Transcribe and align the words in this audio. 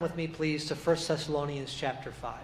with 0.00 0.16
me, 0.16 0.26
please, 0.26 0.64
to 0.64 0.74
1 0.74 0.96
Thessalonians 1.08 1.74
chapter 1.74 2.10
5. 2.10 2.34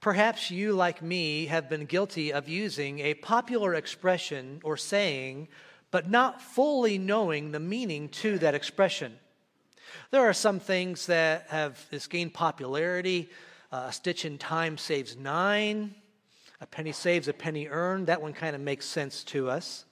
Perhaps 0.00 0.50
you, 0.50 0.72
like 0.72 1.02
me, 1.02 1.44
have 1.44 1.68
been 1.68 1.84
guilty 1.84 2.32
of 2.32 2.48
using 2.48 3.00
a 3.00 3.12
popular 3.12 3.74
expression 3.74 4.62
or 4.64 4.78
saying, 4.78 5.46
but 5.90 6.08
not 6.08 6.40
fully 6.40 6.96
knowing 6.96 7.52
the 7.52 7.60
meaning 7.60 8.08
to 8.08 8.38
that 8.38 8.54
expression. 8.54 9.18
There 10.10 10.22
are 10.22 10.32
some 10.32 10.60
things 10.60 11.06
that 11.06 11.46
have 11.48 11.84
this 11.90 12.06
gained 12.06 12.34
popularity. 12.34 13.30
Uh, 13.72 13.86
a 13.88 13.92
stitch 13.92 14.24
in 14.24 14.38
time 14.38 14.78
saves 14.78 15.16
nine. 15.16 15.94
A 16.60 16.66
penny 16.66 16.92
saves, 16.92 17.28
a 17.28 17.32
penny 17.32 17.68
earned. 17.68 18.06
That 18.06 18.22
one 18.22 18.32
kind 18.32 18.54
of 18.54 18.62
makes 18.62 18.86
sense 18.86 19.24
to 19.24 19.50
us. 19.50 19.84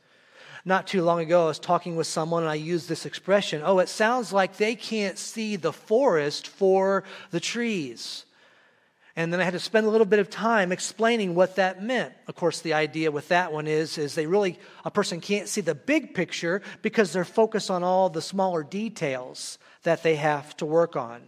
Not 0.65 0.87
too 0.87 1.03
long 1.03 1.21
ago, 1.21 1.45
I 1.45 1.49
was 1.49 1.59
talking 1.59 1.95
with 1.95 2.07
someone 2.07 2.43
and 2.43 2.51
I 2.51 2.55
used 2.55 2.89
this 2.89 3.05
expression 3.05 3.63
oh, 3.65 3.81
it 3.81 3.89
sounds 3.89 4.33
like 4.33 4.57
they 4.57 4.75
can't 4.75 5.19
see 5.19 5.57
the 5.57 5.73
forest 5.73 6.47
for 6.47 7.05
the 7.31 7.41
trees. 7.41 8.25
And 9.17 9.33
then 9.33 9.41
I 9.41 9.45
had 9.45 9.53
to 9.53 9.61
spend 9.61 9.87
a 9.87 9.91
little 9.91 10.07
bit 10.07 10.19
of 10.19 10.29
time 10.29 10.73
explaining 10.73 11.37
what 11.37 11.57
that 11.57 11.83
meant. 11.83 12.13
Of 12.27 12.35
course, 12.35 12.61
the 12.61 12.75
idea 12.75 13.13
with 13.13 13.29
that 13.29 13.53
one 13.53 13.69
is, 13.69 13.97
is 13.97 14.15
they 14.15 14.27
really, 14.27 14.59
a 14.85 14.91
person 14.91 15.21
can't 15.21 15.49
see 15.49 15.61
the 15.61 15.75
big 15.75 16.15
picture 16.15 16.63
because 16.83 17.13
they're 17.13 17.25
focused 17.25 17.71
on 17.71 17.85
all 17.85 18.09
the 18.09 18.23
smaller 18.23 18.65
details 18.65 19.59
that 19.85 20.03
they 20.03 20.17
have 20.17 20.57
to 20.57 20.67
work 20.67 20.97
on. 20.97 21.23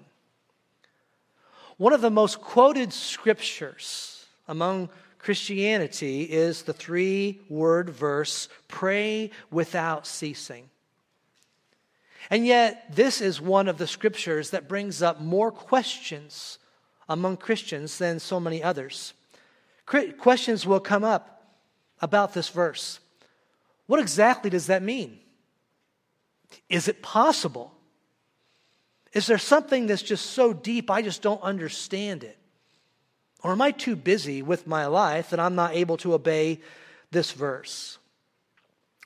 One 1.76 1.92
of 1.92 2.00
the 2.00 2.10
most 2.10 2.40
quoted 2.40 2.92
scriptures 2.92 4.26
among 4.48 4.88
Christianity 5.18 6.22
is 6.22 6.62
the 6.62 6.72
three 6.72 7.40
word 7.48 7.90
verse, 7.90 8.48
pray 8.66 9.30
without 9.50 10.06
ceasing. 10.06 10.70
And 12.30 12.44
yet, 12.44 12.94
this 12.94 13.20
is 13.20 13.40
one 13.40 13.68
of 13.68 13.78
the 13.78 13.86
scriptures 13.86 14.50
that 14.50 14.68
brings 14.68 15.02
up 15.02 15.20
more 15.20 15.52
questions 15.52 16.58
among 17.08 17.36
Christians 17.36 17.98
than 17.98 18.18
so 18.18 18.40
many 18.40 18.62
others. 18.62 19.14
Questions 20.18 20.66
will 20.66 20.80
come 20.80 21.04
up 21.04 21.54
about 22.00 22.34
this 22.34 22.48
verse. 22.48 23.00
What 23.86 24.00
exactly 24.00 24.50
does 24.50 24.66
that 24.66 24.82
mean? 24.82 25.18
Is 26.68 26.88
it 26.88 27.02
possible? 27.02 27.72
Is 29.12 29.26
there 29.26 29.38
something 29.38 29.86
that's 29.86 30.02
just 30.02 30.26
so 30.26 30.52
deep 30.52 30.90
I 30.90 31.02
just 31.02 31.22
don't 31.22 31.42
understand 31.42 32.24
it? 32.24 32.36
Or 33.42 33.52
am 33.52 33.62
I 33.62 33.70
too 33.70 33.94
busy 33.94 34.42
with 34.42 34.66
my 34.66 34.86
life 34.86 35.30
that 35.30 35.40
I'm 35.40 35.54
not 35.54 35.74
able 35.74 35.96
to 35.98 36.14
obey 36.14 36.60
this 37.12 37.30
verse? 37.30 37.98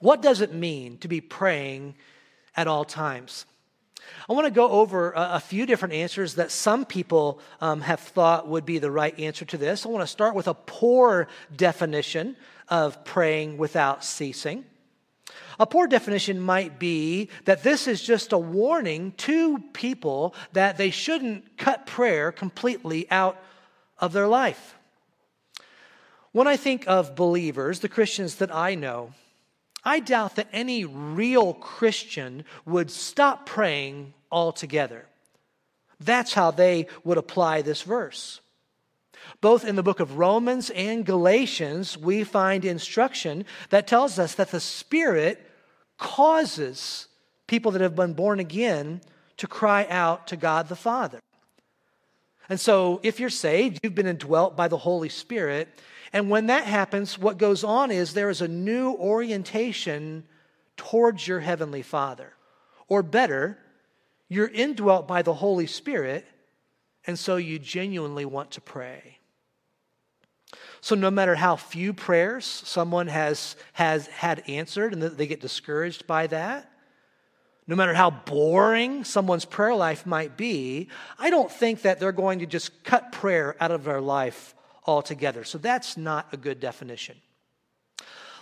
What 0.00 0.22
does 0.22 0.40
it 0.40 0.54
mean 0.54 0.96
to 0.98 1.08
be 1.08 1.20
praying 1.20 1.94
at 2.56 2.66
all 2.66 2.86
times? 2.86 3.44
I 4.28 4.32
want 4.32 4.46
to 4.46 4.50
go 4.50 4.68
over 4.68 5.12
a, 5.12 5.34
a 5.34 5.40
few 5.40 5.66
different 5.66 5.94
answers 5.94 6.34
that 6.34 6.50
some 6.50 6.84
people 6.84 7.40
um, 7.60 7.80
have 7.80 8.00
thought 8.00 8.48
would 8.48 8.64
be 8.64 8.78
the 8.78 8.90
right 8.90 9.18
answer 9.18 9.44
to 9.46 9.56
this. 9.56 9.84
I 9.84 9.88
want 9.88 10.02
to 10.02 10.06
start 10.06 10.34
with 10.34 10.48
a 10.48 10.54
poor 10.54 11.28
definition 11.54 12.36
of 12.68 13.04
praying 13.04 13.58
without 13.58 14.04
ceasing. 14.04 14.64
A 15.58 15.66
poor 15.66 15.86
definition 15.86 16.40
might 16.40 16.78
be 16.78 17.28
that 17.44 17.62
this 17.62 17.86
is 17.86 18.00
just 18.00 18.32
a 18.32 18.38
warning 18.38 19.12
to 19.18 19.58
people 19.72 20.34
that 20.52 20.78
they 20.78 20.90
shouldn't 20.90 21.58
cut 21.58 21.86
prayer 21.86 22.32
completely 22.32 23.10
out 23.10 23.36
of 23.98 24.12
their 24.12 24.26
life. 24.26 24.74
When 26.32 26.46
I 26.46 26.56
think 26.56 26.84
of 26.86 27.16
believers, 27.16 27.80
the 27.80 27.88
Christians 27.88 28.36
that 28.36 28.54
I 28.54 28.74
know, 28.74 29.12
I 29.84 30.00
doubt 30.00 30.36
that 30.36 30.48
any 30.52 30.84
real 30.84 31.54
Christian 31.54 32.44
would 32.66 32.90
stop 32.90 33.46
praying 33.46 34.14
altogether. 34.30 35.06
That's 35.98 36.34
how 36.34 36.50
they 36.50 36.86
would 37.04 37.18
apply 37.18 37.62
this 37.62 37.82
verse. 37.82 38.40
Both 39.40 39.64
in 39.64 39.76
the 39.76 39.82
book 39.82 40.00
of 40.00 40.18
Romans 40.18 40.70
and 40.70 41.04
Galatians, 41.04 41.96
we 41.96 42.24
find 42.24 42.64
instruction 42.64 43.44
that 43.68 43.86
tells 43.86 44.18
us 44.18 44.34
that 44.34 44.50
the 44.50 44.60
Spirit 44.60 45.46
causes 45.98 47.06
people 47.46 47.70
that 47.72 47.80
have 47.80 47.96
been 47.96 48.14
born 48.14 48.40
again 48.40 49.00
to 49.36 49.46
cry 49.46 49.86
out 49.90 50.26
to 50.28 50.36
God 50.36 50.68
the 50.68 50.76
Father. 50.76 51.20
And 52.48 52.58
so, 52.58 53.00
if 53.02 53.20
you're 53.20 53.30
saved, 53.30 53.80
you've 53.82 53.94
been 53.94 54.06
indwelt 54.06 54.56
by 54.56 54.68
the 54.68 54.78
Holy 54.78 55.08
Spirit, 55.08 55.68
and 56.12 56.28
when 56.28 56.46
that 56.46 56.64
happens, 56.64 57.18
what 57.18 57.38
goes 57.38 57.62
on 57.62 57.90
is 57.90 58.12
there 58.12 58.30
is 58.30 58.40
a 58.40 58.48
new 58.48 58.92
orientation 58.92 60.24
towards 60.76 61.26
your 61.26 61.40
Heavenly 61.40 61.82
Father. 61.82 62.32
Or 62.88 63.02
better, 63.02 63.58
you're 64.28 64.48
indwelt 64.48 65.06
by 65.06 65.22
the 65.22 65.34
Holy 65.34 65.66
Spirit, 65.66 66.26
and 67.06 67.18
so 67.18 67.36
you 67.36 67.58
genuinely 67.58 68.24
want 68.24 68.52
to 68.52 68.60
pray. 68.60 69.18
So, 70.80 70.96
no 70.96 71.10
matter 71.10 71.36
how 71.36 71.56
few 71.56 71.92
prayers 71.92 72.44
someone 72.44 73.06
has, 73.06 73.54
has 73.74 74.06
had 74.08 74.42
answered 74.48 74.92
and 74.92 75.02
they 75.02 75.26
get 75.26 75.40
discouraged 75.40 76.06
by 76.06 76.26
that, 76.28 76.72
no 77.66 77.76
matter 77.76 77.94
how 77.94 78.10
boring 78.10 79.04
someone's 79.04 79.44
prayer 79.44 79.74
life 79.74 80.06
might 80.06 80.36
be, 80.36 80.88
I 81.18 81.30
don't 81.30 81.52
think 81.52 81.82
that 81.82 82.00
they're 82.00 82.10
going 82.10 82.40
to 82.40 82.46
just 82.46 82.82
cut 82.82 83.12
prayer 83.12 83.54
out 83.60 83.70
of 83.70 83.84
their 83.84 84.00
life 84.00 84.54
altogether. 84.86 85.44
So 85.44 85.58
that's 85.58 85.96
not 85.96 86.28
a 86.32 86.36
good 86.36 86.60
definition. 86.60 87.16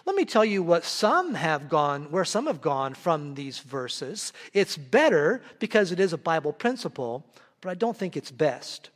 Let 0.06 0.16
me 0.16 0.24
tell 0.24 0.44
you 0.44 0.62
what 0.62 0.84
some 0.84 1.34
have 1.34 1.68
gone, 1.68 2.10
where 2.10 2.24
some 2.24 2.46
have 2.46 2.62
gone 2.62 2.94
from 2.94 3.34
these 3.34 3.58
verses. 3.58 4.32
It's 4.54 4.76
better 4.76 5.42
because 5.58 5.92
it 5.92 6.00
is 6.00 6.12
a 6.12 6.18
Bible 6.18 6.52
principle, 6.52 7.26
but 7.60 7.70
I 7.70 7.74
don't 7.74 7.96
think 7.96 8.16
it's 8.16 8.30
best. 8.30 8.90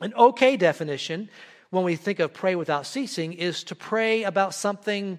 An 0.00 0.14
okay 0.14 0.56
definition, 0.56 1.28
when 1.70 1.84
we 1.84 1.96
think 1.96 2.18
of 2.18 2.32
pray 2.32 2.54
without 2.54 2.86
ceasing, 2.86 3.34
is 3.34 3.62
to 3.64 3.74
pray 3.74 4.22
about 4.22 4.54
something 4.54 5.18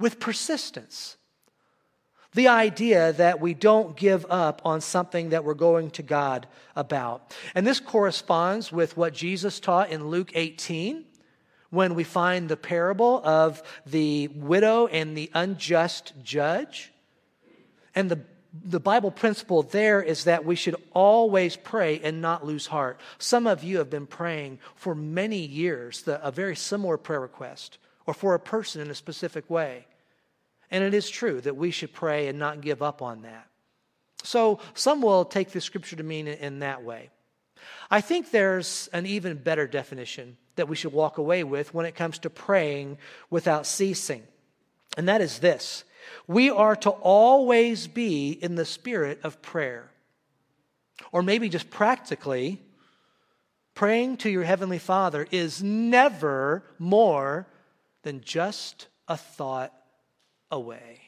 with 0.00 0.18
persistence. 0.18 1.16
The 2.34 2.48
idea 2.48 3.12
that 3.14 3.40
we 3.40 3.54
don't 3.54 3.96
give 3.96 4.26
up 4.28 4.60
on 4.64 4.80
something 4.80 5.30
that 5.30 5.44
we're 5.44 5.54
going 5.54 5.90
to 5.92 6.02
God 6.02 6.46
about. 6.74 7.34
And 7.54 7.66
this 7.66 7.80
corresponds 7.80 8.72
with 8.72 8.96
what 8.96 9.14
Jesus 9.14 9.60
taught 9.60 9.90
in 9.90 10.08
Luke 10.08 10.32
18 10.34 11.04
when 11.70 11.94
we 11.94 12.04
find 12.04 12.48
the 12.48 12.56
parable 12.56 13.20
of 13.24 13.62
the 13.84 14.28
widow 14.28 14.86
and 14.86 15.16
the 15.16 15.30
unjust 15.34 16.12
judge. 16.22 16.92
And 17.94 18.10
the, 18.10 18.20
the 18.64 18.80
Bible 18.80 19.10
principle 19.10 19.62
there 19.62 20.02
is 20.02 20.24
that 20.24 20.44
we 20.44 20.56
should 20.56 20.76
always 20.92 21.56
pray 21.56 22.00
and 22.00 22.20
not 22.20 22.46
lose 22.46 22.66
heart. 22.66 23.00
Some 23.18 23.46
of 23.46 23.62
you 23.62 23.78
have 23.78 23.90
been 23.90 24.06
praying 24.06 24.58
for 24.76 24.94
many 24.94 25.38
years 25.38 26.02
the, 26.02 26.24
a 26.24 26.30
very 26.30 26.56
similar 26.56 26.96
prayer 26.96 27.20
request 27.20 27.78
or 28.06 28.14
for 28.14 28.34
a 28.34 28.40
person 28.40 28.80
in 28.80 28.90
a 28.90 28.94
specific 28.94 29.48
way. 29.50 29.86
And 30.70 30.82
it 30.82 30.94
is 30.94 31.08
true 31.08 31.40
that 31.42 31.56
we 31.56 31.70
should 31.70 31.92
pray 31.92 32.28
and 32.28 32.38
not 32.38 32.60
give 32.60 32.82
up 32.82 33.02
on 33.02 33.22
that. 33.22 33.48
So 34.22 34.60
some 34.74 35.02
will 35.02 35.24
take 35.24 35.50
the 35.50 35.60
scripture 35.60 35.96
to 35.96 36.02
mean 36.02 36.26
in 36.26 36.60
that 36.60 36.82
way. 36.82 37.10
I 37.90 38.00
think 38.00 38.30
there's 38.30 38.88
an 38.92 39.06
even 39.06 39.36
better 39.36 39.66
definition 39.66 40.36
that 40.56 40.68
we 40.68 40.76
should 40.76 40.92
walk 40.92 41.18
away 41.18 41.44
with 41.44 41.74
when 41.74 41.86
it 41.86 41.94
comes 41.94 42.18
to 42.20 42.30
praying 42.30 42.98
without 43.30 43.66
ceasing. 43.66 44.22
And 44.96 45.08
that 45.08 45.20
is 45.20 45.38
this 45.38 45.84
we 46.26 46.50
are 46.50 46.76
to 46.76 46.90
always 46.90 47.86
be 47.86 48.30
in 48.30 48.54
the 48.54 48.64
spirit 48.64 49.20
of 49.22 49.42
prayer. 49.42 49.90
Or 51.12 51.22
maybe 51.22 51.48
just 51.48 51.70
practically, 51.70 52.60
praying 53.74 54.18
to 54.18 54.30
your 54.30 54.44
Heavenly 54.44 54.78
Father 54.78 55.26
is 55.30 55.62
never 55.62 56.64
more 56.78 57.46
than 58.02 58.20
just 58.20 58.88
a 59.08 59.16
thought 59.16 59.72
away. 60.54 61.00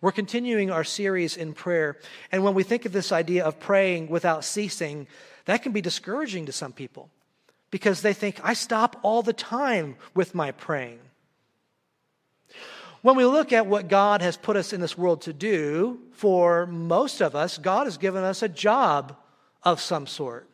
We're 0.00 0.12
continuing 0.12 0.70
our 0.70 0.84
series 0.84 1.36
in 1.36 1.52
prayer, 1.52 1.98
and 2.32 2.42
when 2.42 2.54
we 2.54 2.62
think 2.62 2.86
of 2.86 2.92
this 2.92 3.12
idea 3.12 3.44
of 3.44 3.60
praying 3.60 4.08
without 4.08 4.44
ceasing, 4.44 5.06
that 5.44 5.62
can 5.62 5.72
be 5.72 5.80
discouraging 5.80 6.46
to 6.46 6.52
some 6.52 6.72
people 6.72 7.10
because 7.70 8.02
they 8.02 8.12
think, 8.12 8.40
I 8.42 8.54
stop 8.54 8.98
all 9.02 9.22
the 9.22 9.32
time 9.32 9.96
with 10.14 10.34
my 10.34 10.52
praying. 10.52 10.98
When 13.00 13.16
we 13.16 13.24
look 13.24 13.52
at 13.52 13.66
what 13.66 13.88
God 13.88 14.22
has 14.22 14.36
put 14.36 14.56
us 14.56 14.72
in 14.72 14.80
this 14.80 14.96
world 14.96 15.22
to 15.22 15.32
do, 15.32 15.98
for 16.12 16.66
most 16.66 17.20
of 17.20 17.34
us, 17.34 17.58
God 17.58 17.86
has 17.86 17.96
given 17.96 18.22
us 18.22 18.42
a 18.42 18.48
job 18.48 19.16
of 19.64 19.80
some 19.80 20.06
sort. 20.06 20.48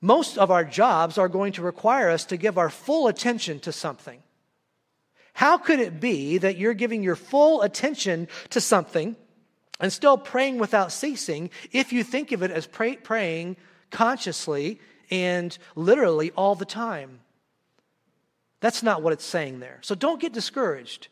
Most 0.00 0.38
of 0.38 0.50
our 0.50 0.64
jobs 0.64 1.18
are 1.18 1.28
going 1.28 1.52
to 1.52 1.62
require 1.62 2.10
us 2.10 2.24
to 2.26 2.36
give 2.36 2.58
our 2.58 2.70
full 2.70 3.06
attention 3.06 3.60
to 3.60 3.72
something. 3.72 4.20
How 5.36 5.58
could 5.58 5.80
it 5.80 6.00
be 6.00 6.38
that 6.38 6.56
you're 6.56 6.72
giving 6.72 7.02
your 7.02 7.14
full 7.14 7.60
attention 7.60 8.26
to 8.48 8.58
something 8.58 9.16
and 9.78 9.92
still 9.92 10.16
praying 10.16 10.56
without 10.58 10.92
ceasing 10.92 11.50
if 11.72 11.92
you 11.92 12.02
think 12.02 12.32
of 12.32 12.42
it 12.42 12.50
as 12.50 12.66
pray, 12.66 12.96
praying 12.96 13.58
consciously 13.90 14.80
and 15.10 15.58
literally 15.74 16.30
all 16.38 16.54
the 16.54 16.64
time. 16.64 17.20
That's 18.60 18.82
not 18.82 19.02
what 19.02 19.12
it's 19.12 19.26
saying 19.26 19.60
there. 19.60 19.78
So 19.82 19.94
don't 19.94 20.18
get 20.18 20.32
discouraged. 20.32 21.08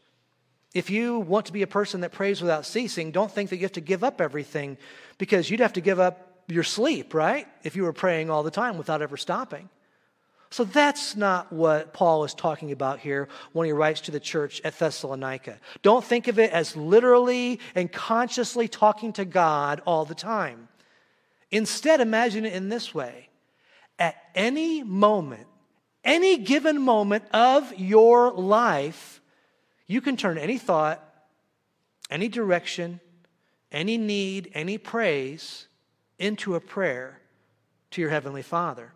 If 0.73 0.89
you 0.89 1.19
want 1.19 1.45
to 1.47 1.53
be 1.53 1.61
a 1.61 1.67
person 1.67 2.01
that 2.01 2.13
prays 2.13 2.41
without 2.41 2.65
ceasing, 2.65 3.11
don't 3.11 3.31
think 3.31 3.51
that 3.51 3.57
you 3.57 3.63
have 3.65 3.73
to 3.73 3.83
give 3.83 4.03
up 4.03 4.23
everything 4.23 4.79
because 5.19 5.51
you'd 5.51 5.61
have 5.61 5.75
to 5.75 5.83
give 5.83 6.01
up 6.01 6.45
your 6.49 6.65
sleep, 6.65 7.13
right? 7.13 7.47
If 7.63 7.77
you 7.77 7.83
were 7.83 7.93
praying 7.93 8.31
all 8.31 8.43
the 8.43 8.51
time 8.51 8.79
without 8.79 9.03
ever 9.03 9.19
stopping. 9.19 9.69
So 10.55 10.63
that's 10.63 11.17
not 11.17 11.53
what 11.53 11.93
Paul 11.93 12.23
is 12.23 12.33
talking 12.33 12.71
about 12.71 13.01
here 13.01 13.27
when 13.53 13.67
he 13.67 13.73
writes 13.73 14.03
to 14.03 14.13
the 14.13 14.21
church 14.21 14.61
at 14.63 14.79
Thessalonica. 14.79 15.59
Don't 15.83 16.05
think 16.05 16.29
of 16.29 16.39
it 16.39 16.53
as 16.53 16.77
literally 16.77 17.59
and 17.75 17.91
consciously 17.91 18.69
talking 18.69 19.13
to 19.15 19.25
God 19.25 19.83
all 19.85 20.05
the 20.05 20.15
time. 20.15 20.69
Instead, 21.51 22.01
imagine 22.01 22.47
it 22.47 22.53
in 22.53 22.69
this 22.69 22.95
way 22.95 23.31
at 23.99 24.15
any 24.37 24.85
moment, 24.85 25.49
any 26.05 26.37
given 26.37 26.81
moment 26.81 27.25
of 27.33 27.77
your 27.77 28.31
life, 28.31 29.21
you 29.89 30.01
can 30.01 30.17
turn 30.17 30.39
any 30.39 30.57
thought, 30.57 31.03
any 32.13 32.29
direction, 32.29 33.01
any 33.73 33.99
need, 33.99 34.53
any 34.55 34.79
praise 34.79 35.67
into 36.17 36.55
a 36.55 36.61
prayer 36.61 37.19
to 37.91 38.01
your 38.01 38.11
Heavenly 38.11 38.43
Father. 38.43 38.93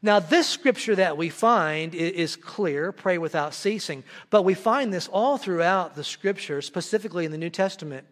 Now, 0.00 0.20
this 0.20 0.46
scripture 0.46 0.94
that 0.96 1.16
we 1.16 1.28
find 1.28 1.94
is 1.94 2.36
clear 2.36 2.92
pray 2.92 3.18
without 3.18 3.54
ceasing, 3.54 4.04
but 4.30 4.42
we 4.42 4.54
find 4.54 4.92
this 4.92 5.08
all 5.08 5.38
throughout 5.38 5.96
the 5.96 6.04
scripture, 6.04 6.62
specifically 6.62 7.24
in 7.24 7.32
the 7.32 7.38
New 7.38 7.50
Testament. 7.50 8.06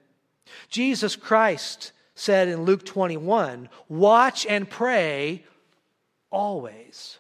Jesus 0.69 1.17
Christ 1.17 1.93
said 2.15 2.49
in 2.49 2.65
Luke 2.65 2.85
21 2.85 3.69
watch 3.89 4.47
and 4.47 4.69
pray 4.69 5.45
always. 6.31 7.19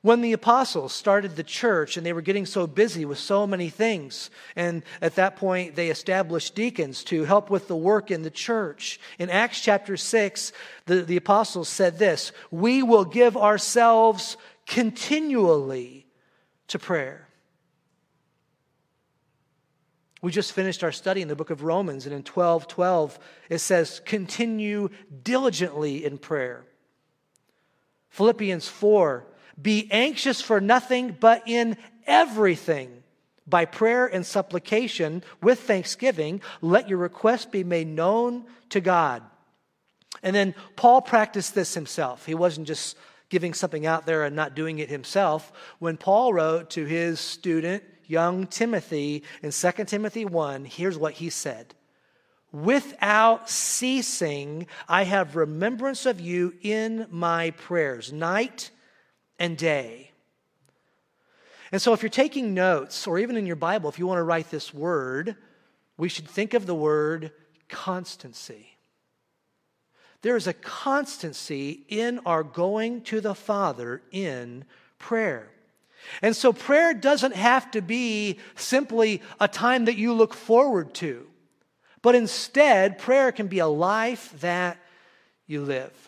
When 0.00 0.20
the 0.20 0.32
apostles 0.32 0.92
started 0.92 1.34
the 1.34 1.42
church 1.42 1.96
and 1.96 2.06
they 2.06 2.12
were 2.12 2.22
getting 2.22 2.46
so 2.46 2.66
busy 2.66 3.04
with 3.04 3.18
so 3.18 3.46
many 3.46 3.68
things, 3.68 4.30
and 4.54 4.84
at 5.02 5.16
that 5.16 5.36
point 5.36 5.74
they 5.74 5.90
established 5.90 6.54
deacons 6.54 7.02
to 7.04 7.24
help 7.24 7.50
with 7.50 7.66
the 7.66 7.76
work 7.76 8.10
in 8.10 8.22
the 8.22 8.30
church. 8.30 9.00
In 9.18 9.28
Acts 9.28 9.60
chapter 9.60 9.96
6, 9.96 10.52
the, 10.86 11.02
the 11.02 11.16
apostles 11.16 11.68
said 11.68 11.98
this 11.98 12.30
We 12.52 12.82
will 12.82 13.04
give 13.04 13.36
ourselves 13.36 14.36
continually 14.66 16.06
to 16.68 16.78
prayer. 16.78 17.26
We 20.20 20.32
just 20.32 20.52
finished 20.52 20.82
our 20.82 20.92
study 20.92 21.22
in 21.22 21.28
the 21.28 21.36
book 21.36 21.50
of 21.50 21.62
Romans, 21.62 22.06
and 22.06 22.14
in 22.14 22.22
12 22.22 22.68
12, 22.68 23.18
it 23.48 23.58
says, 23.58 24.00
Continue 24.04 24.90
diligently 25.22 26.04
in 26.04 26.18
prayer. 26.18 26.64
Philippians 28.10 28.68
4 28.68 29.26
be 29.60 29.88
anxious 29.90 30.40
for 30.40 30.60
nothing, 30.60 31.16
but 31.18 31.42
in 31.46 31.76
everything, 32.06 33.02
by 33.46 33.64
prayer 33.64 34.06
and 34.06 34.24
supplication, 34.24 35.22
with 35.42 35.60
thanksgiving, 35.60 36.40
let 36.60 36.88
your 36.88 36.98
requests 36.98 37.46
be 37.46 37.64
made 37.64 37.88
known 37.88 38.44
to 38.70 38.80
God. 38.80 39.22
And 40.22 40.34
then 40.34 40.54
Paul 40.76 41.00
practiced 41.00 41.54
this 41.54 41.74
himself. 41.74 42.26
He 42.26 42.34
wasn't 42.34 42.66
just 42.66 42.96
giving 43.28 43.54
something 43.54 43.86
out 43.86 44.06
there 44.06 44.24
and 44.24 44.34
not 44.34 44.54
doing 44.54 44.78
it 44.78 44.88
himself. 44.88 45.52
When 45.78 45.96
Paul 45.96 46.32
wrote 46.32 46.70
to 46.70 46.84
his 46.84 47.20
student, 47.20 47.82
young 48.06 48.46
Timothy, 48.46 49.22
in 49.42 49.50
2 49.50 49.84
Timothy 49.84 50.24
1, 50.24 50.64
here's 50.64 50.98
what 50.98 51.14
he 51.14 51.30
said 51.30 51.74
Without 52.52 53.50
ceasing, 53.50 54.66
I 54.88 55.04
have 55.04 55.36
remembrance 55.36 56.06
of 56.06 56.20
you 56.20 56.54
in 56.62 57.06
my 57.10 57.50
prayers, 57.50 58.12
night 58.12 58.70
and 59.38 59.56
day. 59.56 60.10
And 61.70 61.82
so, 61.82 61.92
if 61.92 62.02
you're 62.02 62.10
taking 62.10 62.54
notes, 62.54 63.06
or 63.06 63.18
even 63.18 63.36
in 63.36 63.46
your 63.46 63.56
Bible, 63.56 63.90
if 63.90 63.98
you 63.98 64.06
want 64.06 64.18
to 64.18 64.22
write 64.24 64.50
this 64.50 64.72
word, 64.72 65.36
we 65.96 66.08
should 66.08 66.28
think 66.28 66.54
of 66.54 66.66
the 66.66 66.74
word 66.74 67.32
constancy. 67.68 68.78
There 70.22 70.36
is 70.36 70.46
a 70.46 70.54
constancy 70.54 71.84
in 71.88 72.20
our 72.20 72.42
going 72.42 73.02
to 73.02 73.20
the 73.20 73.34
Father 73.34 74.02
in 74.10 74.64
prayer. 74.98 75.50
And 76.22 76.34
so, 76.34 76.52
prayer 76.52 76.94
doesn't 76.94 77.34
have 77.34 77.70
to 77.72 77.82
be 77.82 78.38
simply 78.56 79.20
a 79.38 79.48
time 79.48 79.84
that 79.84 79.96
you 79.96 80.14
look 80.14 80.32
forward 80.32 80.94
to, 80.94 81.26
but 82.00 82.14
instead, 82.14 82.98
prayer 82.98 83.30
can 83.30 83.46
be 83.46 83.58
a 83.58 83.66
life 83.66 84.32
that 84.40 84.78
you 85.46 85.62
live. 85.62 86.07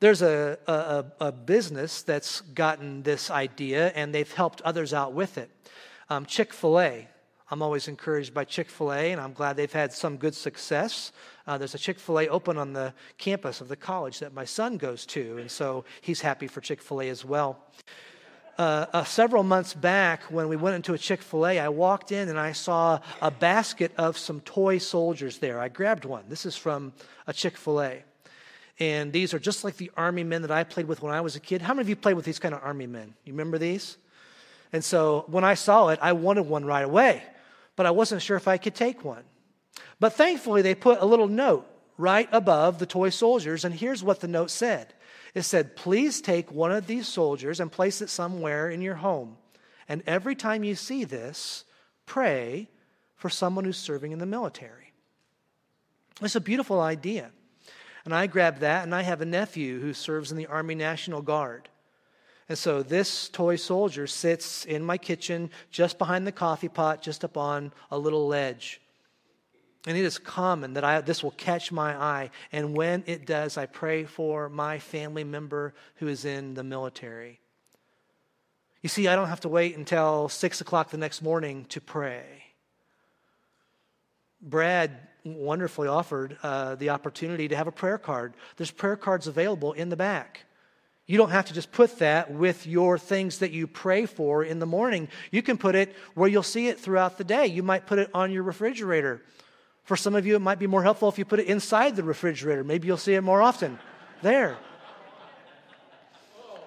There's 0.00 0.22
a, 0.22 0.58
a, 0.68 1.26
a, 1.26 1.32
business 1.32 2.02
that's 2.02 2.40
gotten 2.40 3.02
this 3.02 3.32
idea 3.32 3.88
and 3.96 4.14
they've 4.14 4.30
helped 4.30 4.60
others 4.62 4.94
out 4.94 5.12
with 5.12 5.38
it. 5.38 5.50
Um, 6.08 6.24
Chick 6.24 6.52
fil 6.52 6.80
A. 6.80 7.08
I'm 7.50 7.62
always 7.62 7.88
encouraged 7.88 8.32
by 8.32 8.44
Chick 8.44 8.68
fil 8.68 8.92
A, 8.92 9.10
and 9.10 9.20
I'm 9.20 9.32
glad 9.32 9.56
they've 9.56 9.72
had 9.72 9.92
some 9.92 10.18
good 10.18 10.34
success. 10.34 11.12
Uh, 11.46 11.56
there's 11.58 11.74
a 11.74 11.78
Chick 11.78 11.98
fil 11.98 12.20
A 12.20 12.28
open 12.28 12.58
on 12.58 12.74
the 12.74 12.92
campus 13.16 13.60
of 13.60 13.68
the 13.68 13.76
college 13.76 14.18
that 14.18 14.34
my 14.34 14.44
son 14.44 14.76
goes 14.76 15.06
to, 15.06 15.38
and 15.38 15.50
so 15.50 15.84
he's 16.02 16.20
happy 16.20 16.46
for 16.46 16.60
Chick 16.60 16.82
fil 16.82 17.00
A 17.00 17.08
as 17.08 17.24
well. 17.24 17.58
Uh, 18.58 18.86
uh, 18.92 19.04
several 19.04 19.42
months 19.42 19.72
back, 19.72 20.24
when 20.24 20.48
we 20.48 20.56
went 20.56 20.76
into 20.76 20.92
a 20.92 20.98
Chick 20.98 21.22
fil 21.22 21.46
A, 21.46 21.58
I 21.58 21.70
walked 21.70 22.12
in 22.12 22.28
and 22.28 22.38
I 22.38 22.52
saw 22.52 23.00
a 23.22 23.30
basket 23.30 23.92
of 23.96 24.18
some 24.18 24.40
toy 24.42 24.78
soldiers 24.78 25.38
there. 25.38 25.58
I 25.58 25.68
grabbed 25.68 26.04
one. 26.04 26.24
This 26.28 26.44
is 26.44 26.54
from 26.54 26.92
a 27.26 27.32
Chick 27.32 27.56
fil 27.56 27.80
A. 27.80 28.04
And 28.80 29.12
these 29.12 29.34
are 29.34 29.38
just 29.38 29.64
like 29.64 29.76
the 29.76 29.90
army 29.96 30.22
men 30.22 30.42
that 30.42 30.50
I 30.50 30.64
played 30.64 30.86
with 30.86 31.02
when 31.02 31.12
I 31.12 31.20
was 31.20 31.34
a 31.34 31.40
kid. 31.40 31.62
How 31.62 31.74
many 31.74 31.82
of 31.82 31.88
you 31.88 31.96
played 31.96 32.14
with 32.14 32.24
these 32.24 32.38
kind 32.38 32.54
of 32.54 32.62
army 32.62 32.86
men? 32.86 33.14
You 33.24 33.32
remember 33.32 33.58
these? 33.58 33.96
And 34.72 34.84
so 34.84 35.24
when 35.28 35.44
I 35.44 35.54
saw 35.54 35.88
it, 35.88 35.98
I 36.00 36.12
wanted 36.12 36.42
one 36.42 36.64
right 36.64 36.84
away, 36.84 37.22
but 37.74 37.86
I 37.86 37.90
wasn't 37.90 38.22
sure 38.22 38.36
if 38.36 38.46
I 38.46 38.56
could 38.56 38.74
take 38.74 39.04
one. 39.04 39.24
But 39.98 40.12
thankfully, 40.12 40.62
they 40.62 40.74
put 40.74 41.00
a 41.00 41.06
little 41.06 41.26
note 41.26 41.66
right 41.96 42.28
above 42.30 42.78
the 42.78 42.86
toy 42.86 43.10
soldiers, 43.10 43.64
and 43.64 43.74
here's 43.74 44.04
what 44.04 44.20
the 44.20 44.28
note 44.28 44.50
said 44.50 44.94
it 45.34 45.42
said, 45.42 45.76
Please 45.76 46.20
take 46.20 46.50
one 46.52 46.72
of 46.72 46.86
these 46.86 47.08
soldiers 47.08 47.60
and 47.60 47.70
place 47.72 48.00
it 48.00 48.10
somewhere 48.10 48.70
in 48.70 48.80
your 48.80 48.94
home. 48.94 49.36
And 49.88 50.02
every 50.06 50.34
time 50.34 50.64
you 50.64 50.74
see 50.74 51.04
this, 51.04 51.64
pray 52.06 52.68
for 53.16 53.28
someone 53.28 53.64
who's 53.64 53.78
serving 53.78 54.12
in 54.12 54.18
the 54.18 54.26
military. 54.26 54.92
It's 56.20 56.36
a 56.36 56.40
beautiful 56.40 56.80
idea. 56.80 57.30
And 58.04 58.14
I 58.14 58.26
grab 58.26 58.60
that, 58.60 58.84
and 58.84 58.94
I 58.94 59.02
have 59.02 59.20
a 59.20 59.26
nephew 59.26 59.80
who 59.80 59.92
serves 59.92 60.30
in 60.30 60.38
the 60.38 60.46
Army 60.46 60.74
National 60.74 61.22
Guard. 61.22 61.68
And 62.48 62.56
so 62.56 62.82
this 62.82 63.28
toy 63.28 63.56
soldier 63.56 64.06
sits 64.06 64.64
in 64.64 64.82
my 64.82 64.96
kitchen 64.96 65.50
just 65.70 65.98
behind 65.98 66.26
the 66.26 66.32
coffee 66.32 66.68
pot, 66.68 67.02
just 67.02 67.24
up 67.24 67.36
on 67.36 67.72
a 67.90 67.98
little 67.98 68.26
ledge. 68.26 68.80
And 69.86 69.96
it 69.96 70.04
is 70.04 70.18
common 70.18 70.74
that 70.74 70.84
I, 70.84 71.00
this 71.00 71.22
will 71.22 71.32
catch 71.32 71.70
my 71.70 71.94
eye. 71.94 72.30
And 72.52 72.76
when 72.76 73.04
it 73.06 73.26
does, 73.26 73.56
I 73.56 73.66
pray 73.66 74.04
for 74.04 74.48
my 74.48 74.78
family 74.78 75.24
member 75.24 75.74
who 75.96 76.08
is 76.08 76.24
in 76.24 76.54
the 76.54 76.64
military. 76.64 77.40
You 78.82 78.88
see, 78.88 79.08
I 79.08 79.16
don't 79.16 79.28
have 79.28 79.40
to 79.40 79.48
wait 79.48 79.76
until 79.76 80.28
6 80.28 80.60
o'clock 80.60 80.90
the 80.90 80.98
next 80.98 81.20
morning 81.22 81.66
to 81.70 81.80
pray. 81.80 82.24
Brad 84.40 85.07
wonderfully 85.24 85.88
offered 85.88 86.36
uh, 86.42 86.74
the 86.76 86.90
opportunity 86.90 87.48
to 87.48 87.56
have 87.56 87.66
a 87.66 87.72
prayer 87.72 87.98
card. 87.98 88.34
There's 88.56 88.70
prayer 88.70 88.96
cards 88.96 89.26
available 89.26 89.72
in 89.72 89.88
the 89.88 89.96
back. 89.96 90.44
You 91.06 91.16
don't 91.16 91.30
have 91.30 91.46
to 91.46 91.54
just 91.54 91.72
put 91.72 91.98
that 92.00 92.30
with 92.30 92.66
your 92.66 92.98
things 92.98 93.38
that 93.38 93.50
you 93.50 93.66
pray 93.66 94.04
for 94.04 94.44
in 94.44 94.58
the 94.58 94.66
morning. 94.66 95.08
You 95.30 95.40
can 95.42 95.56
put 95.56 95.74
it 95.74 95.96
where 96.14 96.28
you'll 96.28 96.42
see 96.42 96.68
it 96.68 96.78
throughout 96.78 97.16
the 97.16 97.24
day. 97.24 97.46
You 97.46 97.62
might 97.62 97.86
put 97.86 97.98
it 97.98 98.10
on 98.12 98.30
your 98.30 98.42
refrigerator. 98.42 99.22
For 99.84 99.96
some 99.96 100.14
of 100.14 100.26
you, 100.26 100.36
it 100.36 100.40
might 100.40 100.58
be 100.58 100.66
more 100.66 100.82
helpful 100.82 101.08
if 101.08 101.18
you 101.18 101.24
put 101.24 101.40
it 101.40 101.46
inside 101.46 101.96
the 101.96 102.02
refrigerator. 102.02 102.62
Maybe 102.62 102.86
you'll 102.86 102.98
see 102.98 103.14
it 103.14 103.22
more 103.22 103.40
often 103.40 103.78
there. 104.20 104.58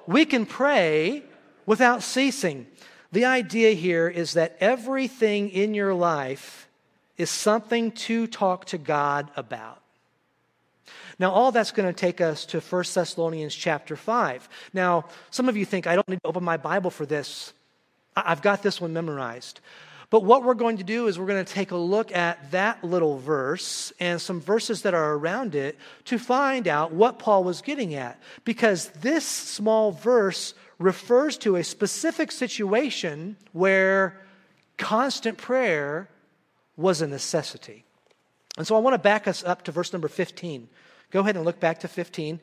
We 0.07 0.25
can 0.25 0.47
pray 0.47 1.23
without 1.67 2.01
ceasing. 2.01 2.65
The 3.11 3.25
idea 3.25 3.73
here 3.73 4.07
is 4.07 4.33
that 4.33 4.57
everything 4.59 5.49
in 5.49 5.75
your 5.75 5.93
life 5.93 6.67
is 7.21 7.29
something 7.29 7.91
to 7.91 8.27
talk 8.27 8.65
to 8.65 8.77
God 8.77 9.29
about. 9.35 9.81
Now, 11.19 11.31
all 11.31 11.51
that's 11.51 11.71
going 11.71 11.87
to 11.87 11.93
take 11.93 12.19
us 12.19 12.45
to 12.47 12.59
1 12.59 12.83
Thessalonians 12.93 13.53
chapter 13.53 13.95
5. 13.95 14.49
Now, 14.73 15.05
some 15.29 15.47
of 15.47 15.55
you 15.55 15.65
think, 15.65 15.85
I 15.85 15.95
don't 15.95 16.07
need 16.07 16.21
to 16.23 16.27
open 16.27 16.43
my 16.43 16.57
Bible 16.57 16.89
for 16.89 17.05
this. 17.05 17.53
I've 18.15 18.41
got 18.41 18.63
this 18.63 18.81
one 18.81 18.91
memorized. 18.91 19.59
But 20.09 20.25
what 20.25 20.43
we're 20.43 20.55
going 20.55 20.77
to 20.77 20.83
do 20.83 21.07
is 21.07 21.17
we're 21.17 21.27
going 21.27 21.45
to 21.45 21.53
take 21.53 21.71
a 21.71 21.77
look 21.77 22.13
at 22.13 22.51
that 22.51 22.83
little 22.83 23.17
verse 23.17 23.93
and 23.99 24.19
some 24.19 24.41
verses 24.41 24.81
that 24.81 24.93
are 24.93 25.13
around 25.13 25.55
it 25.55 25.77
to 26.05 26.19
find 26.19 26.67
out 26.67 26.91
what 26.91 27.19
Paul 27.19 27.45
was 27.45 27.61
getting 27.61 27.93
at. 27.93 28.19
Because 28.43 28.89
this 28.89 29.25
small 29.25 29.91
verse 29.91 30.53
refers 30.79 31.37
to 31.37 31.55
a 31.55 31.63
specific 31.63 32.31
situation 32.31 33.37
where 33.53 34.19
constant 34.77 35.37
prayer 35.37 36.09
was 36.81 37.01
a 37.01 37.07
necessity. 37.07 37.85
And 38.57 38.67
so 38.67 38.75
I 38.75 38.79
want 38.79 38.95
to 38.95 38.99
back 38.99 39.27
us 39.27 39.43
up 39.43 39.63
to 39.63 39.71
verse 39.71 39.93
number 39.93 40.07
15. 40.07 40.67
Go 41.11 41.21
ahead 41.21 41.35
and 41.35 41.45
look 41.45 41.59
back 41.59 41.79
to 41.81 41.87
15. 41.87 42.39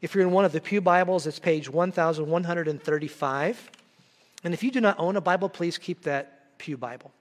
If 0.00 0.14
you're 0.14 0.24
in 0.24 0.32
one 0.32 0.44
of 0.44 0.52
the 0.52 0.60
Pew 0.60 0.80
Bibles, 0.80 1.26
it's 1.26 1.38
page 1.38 1.68
1135. 1.68 3.70
And 4.44 4.54
if 4.54 4.62
you 4.62 4.70
do 4.70 4.80
not 4.80 4.98
own 4.98 5.16
a 5.16 5.20
Bible, 5.20 5.48
please 5.48 5.78
keep 5.78 6.02
that 6.02 6.58
Pew 6.58 6.76
Bible. 6.76 7.12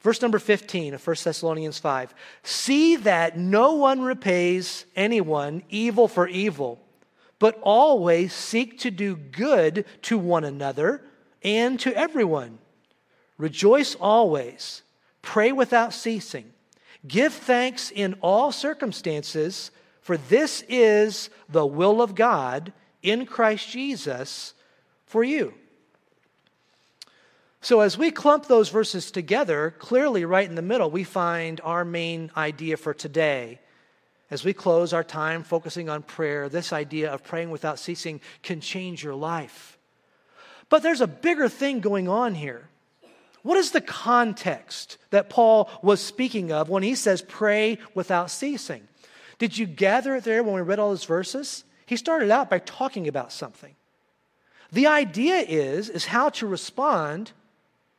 Verse 0.00 0.22
number 0.22 0.38
15 0.38 0.94
of 0.94 1.06
1 1.06 1.16
Thessalonians 1.24 1.78
5 1.78 2.14
See 2.42 2.96
that 2.96 3.36
no 3.36 3.74
one 3.74 4.00
repays 4.00 4.86
anyone 4.94 5.62
evil 5.68 6.08
for 6.08 6.28
evil, 6.28 6.80
but 7.38 7.58
always 7.62 8.32
seek 8.32 8.78
to 8.80 8.90
do 8.90 9.16
good 9.16 9.84
to 10.02 10.16
one 10.16 10.44
another 10.44 11.02
and 11.42 11.78
to 11.80 11.94
everyone. 11.94 12.58
Rejoice 13.38 13.94
always, 13.94 14.82
pray 15.22 15.52
without 15.52 15.94
ceasing, 15.94 16.52
give 17.06 17.32
thanks 17.32 17.90
in 17.90 18.14
all 18.20 18.50
circumstances, 18.50 19.70
for 20.00 20.16
this 20.16 20.64
is 20.68 21.30
the 21.48 21.66
will 21.66 22.02
of 22.02 22.14
God 22.14 22.72
in 23.02 23.26
Christ 23.26 23.70
Jesus 23.70 24.54
for 25.06 25.22
you. 25.22 25.54
So, 27.60 27.80
as 27.80 27.98
we 27.98 28.10
clump 28.10 28.46
those 28.46 28.68
verses 28.68 29.10
together, 29.10 29.74
clearly 29.78 30.24
right 30.24 30.48
in 30.48 30.54
the 30.54 30.62
middle, 30.62 30.90
we 30.90 31.04
find 31.04 31.60
our 31.64 31.84
main 31.84 32.30
idea 32.36 32.76
for 32.76 32.94
today. 32.94 33.60
As 34.30 34.44
we 34.44 34.52
close 34.52 34.92
our 34.92 35.02
time 35.02 35.42
focusing 35.42 35.88
on 35.88 36.02
prayer, 36.02 36.48
this 36.48 36.72
idea 36.72 37.12
of 37.12 37.24
praying 37.24 37.50
without 37.50 37.78
ceasing 37.78 38.20
can 38.42 38.60
change 38.60 39.02
your 39.02 39.14
life. 39.14 39.78
But 40.68 40.82
there's 40.82 41.00
a 41.00 41.06
bigger 41.06 41.48
thing 41.48 41.80
going 41.80 42.08
on 42.08 42.34
here. 42.34 42.68
What 43.42 43.58
is 43.58 43.70
the 43.70 43.80
context 43.80 44.98
that 45.10 45.30
Paul 45.30 45.70
was 45.82 46.00
speaking 46.00 46.52
of 46.52 46.68
when 46.68 46.82
he 46.82 46.94
says 46.94 47.22
pray 47.22 47.78
without 47.94 48.30
ceasing? 48.30 48.88
Did 49.38 49.56
you 49.56 49.66
gather 49.66 50.16
it 50.16 50.24
there 50.24 50.42
when 50.42 50.54
we 50.54 50.60
read 50.60 50.78
all 50.78 50.90
those 50.90 51.04
verses? 51.04 51.64
He 51.86 51.96
started 51.96 52.30
out 52.30 52.50
by 52.50 52.58
talking 52.58 53.08
about 53.08 53.32
something. 53.32 53.74
The 54.72 54.86
idea 54.86 55.36
is, 55.36 55.88
is 55.88 56.06
how 56.06 56.28
to 56.30 56.46
respond 56.46 57.32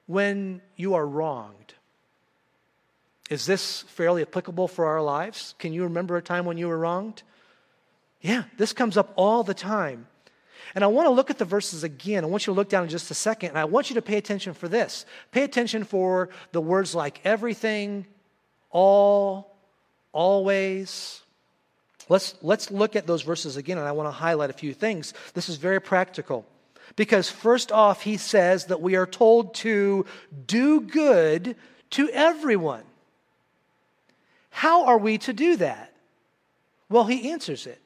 when 0.06 0.62
you 0.76 0.94
are 0.94 1.08
wronged. 1.08 1.74
Is 3.30 3.46
this 3.46 3.84
fairly 3.84 4.22
applicable 4.22 4.68
for 4.68 4.86
our 4.86 5.02
lives? 5.02 5.56
Can 5.60 5.72
you 5.72 5.84
remember 5.84 6.18
a 6.18 6.22
time 6.22 6.46
when 6.46 6.58
you 6.58 6.68
were 6.68 6.78
wronged? 6.78 7.24
Yeah, 8.22 8.44
this 8.58 8.74
comes 8.74 8.98
up 8.98 9.14
all 9.16 9.44
the 9.44 9.54
time. 9.54 10.08
And 10.76 10.84
I 10.84 10.88
want 10.88 11.08
to 11.08 11.12
look 11.12 11.30
at 11.30 11.38
the 11.38 11.46
verses 11.46 11.84
again. 11.84 12.24
I 12.24 12.28
want 12.28 12.46
you 12.46 12.54
to 12.54 12.56
look 12.56 12.70
down 12.70 12.84
in 12.84 12.90
just 12.90 13.10
a 13.12 13.16
second, 13.16 13.50
and 13.50 13.58
I 13.58 13.66
want 13.66 13.90
you 13.90 13.96
to 13.96 14.02
pay 14.02 14.18
attention 14.18 14.54
for 14.54 14.68
this. 14.68 15.06
Pay 15.32 15.44
attention 15.44 15.84
for 15.84 16.30
the 16.52 16.62
words 16.62 16.94
like 16.94 17.22
everything, 17.26 18.06
all, 18.70 19.56
always. 20.12 21.22
Let's, 22.08 22.36
let's 22.42 22.72
look 22.72 22.96
at 22.96 23.08
those 23.08 23.24
verses 23.24 23.58
again, 23.58 23.78
and 23.78 23.88
I 23.88 23.92
want 23.92 24.08
to 24.08 24.12
highlight 24.12 24.50
a 24.50 24.54
few 24.54 24.74
things. 24.74 25.14
This 25.34 25.50
is 25.50 25.58
very 25.58 25.80
practical. 25.80 26.46
Because, 26.96 27.30
first 27.30 27.72
off, 27.72 28.02
he 28.02 28.18
says 28.18 28.66
that 28.66 28.82
we 28.82 28.96
are 28.96 29.06
told 29.06 29.54
to 29.56 30.06
do 30.48 30.82
good 30.82 31.56
to 31.92 32.10
everyone. 32.10 32.84
How 34.50 34.86
are 34.86 34.98
we 34.98 35.18
to 35.20 35.34
do 35.34 35.56
that? 35.58 35.94
Well, 36.90 37.06
he 37.06 37.32
answers 37.32 37.68
it 37.68 37.80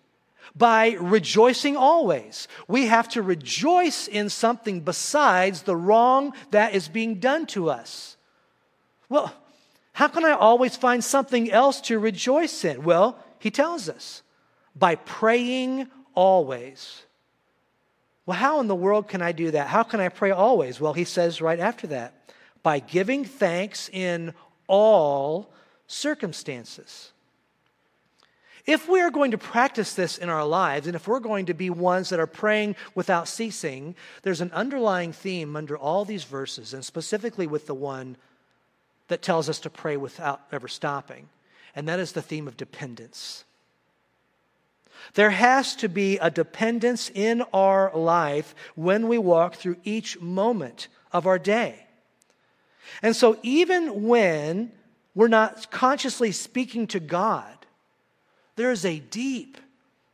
by 0.56 0.92
rejoicing 1.00 1.78
always. 1.78 2.48
We 2.68 2.88
have 2.88 3.10
to 3.10 3.22
rejoice 3.22 4.08
in 4.08 4.30
something 4.30 4.82
besides 4.82 5.64
the 5.64 5.76
wrong 5.76 6.34
that 6.52 6.74
is 6.74 6.88
being 6.88 7.16
done 7.20 7.46
to 7.48 7.70
us. 7.70 8.18
Well, 9.10 9.34
how 9.94 10.08
can 10.08 10.26
I 10.26 10.32
always 10.32 10.76
find 10.76 11.04
something 11.04 11.52
else 11.52 11.80
to 11.82 12.00
rejoice 12.00 12.66
in? 12.66 12.84
Well, 12.84 13.18
he 13.40 13.52
tells 13.52 13.90
us 13.90 14.24
by 14.76 14.96
praying 14.96 15.88
always. 16.16 17.04
Well, 18.26 18.38
how 18.38 18.60
in 18.60 18.68
the 18.68 18.76
world 18.76 19.08
can 19.08 19.22
I 19.22 19.32
do 19.32 19.52
that? 19.52 19.68
How 19.68 19.84
can 19.84 20.00
I 20.00 20.10
pray 20.10 20.32
always? 20.32 20.80
Well, 20.80 20.94
he 20.94 21.04
says 21.04 21.42
right 21.42 21.60
after 21.60 21.88
that 21.88 22.14
by 22.64 22.80
giving 22.80 23.26
thanks 23.26 23.90
in 23.90 24.34
all 24.68 25.54
circumstances. 25.88 27.13
If 28.66 28.88
we 28.88 29.02
are 29.02 29.12
going 29.12 29.32
to 29.32 29.38
practice 29.38 29.94
this 29.94 30.18
in 30.18 30.30
our 30.30 30.46
lives, 30.46 30.88
and 30.88 30.96
if 30.96 31.08
we're 31.08 31.20
going 31.20 31.48
to 31.48 31.54
be 31.54 31.70
ones 31.70 32.10
that 32.10 32.20
are 32.20 32.28
praying 32.28 32.78
without 32.96 33.28
ceasing, 33.28 33.96
there's 34.22 34.40
an 34.40 34.52
underlying 34.54 35.12
theme 35.12 35.56
under 35.56 35.78
all 35.78 36.06
these 36.06 36.24
verses, 36.24 36.74
and 36.74 36.84
specifically 36.84 37.46
with 37.46 37.68
the 37.68 37.74
one 37.74 38.16
that 39.10 39.22
tells 39.22 39.50
us 39.50 39.60
to 39.60 39.70
pray 39.70 39.98
without 39.98 40.42
ever 40.52 40.70
stopping, 40.70 41.28
and 41.76 41.90
that 41.90 42.00
is 42.00 42.14
the 42.14 42.22
theme 42.22 42.48
of 42.48 42.56
dependence. 42.56 43.44
There 45.16 45.32
has 45.32 45.76
to 45.78 45.90
be 45.90 46.18
a 46.20 46.32
dependence 46.32 47.12
in 47.14 47.42
our 47.54 47.92
life 47.94 48.56
when 48.76 49.10
we 49.10 49.18
walk 49.18 49.56
through 49.56 49.78
each 49.84 50.22
moment 50.22 50.88
of 51.12 51.28
our 51.28 51.40
day. 51.40 51.86
And 53.02 53.16
so, 53.16 53.38
even 53.44 54.04
when 54.04 54.72
we're 55.16 55.28
not 55.28 55.70
consciously 55.72 56.32
speaking 56.32 56.88
to 56.88 57.00
God, 57.02 57.63
there 58.56 58.72
is 58.72 58.86
a 58.86 59.00
deep 59.00 59.58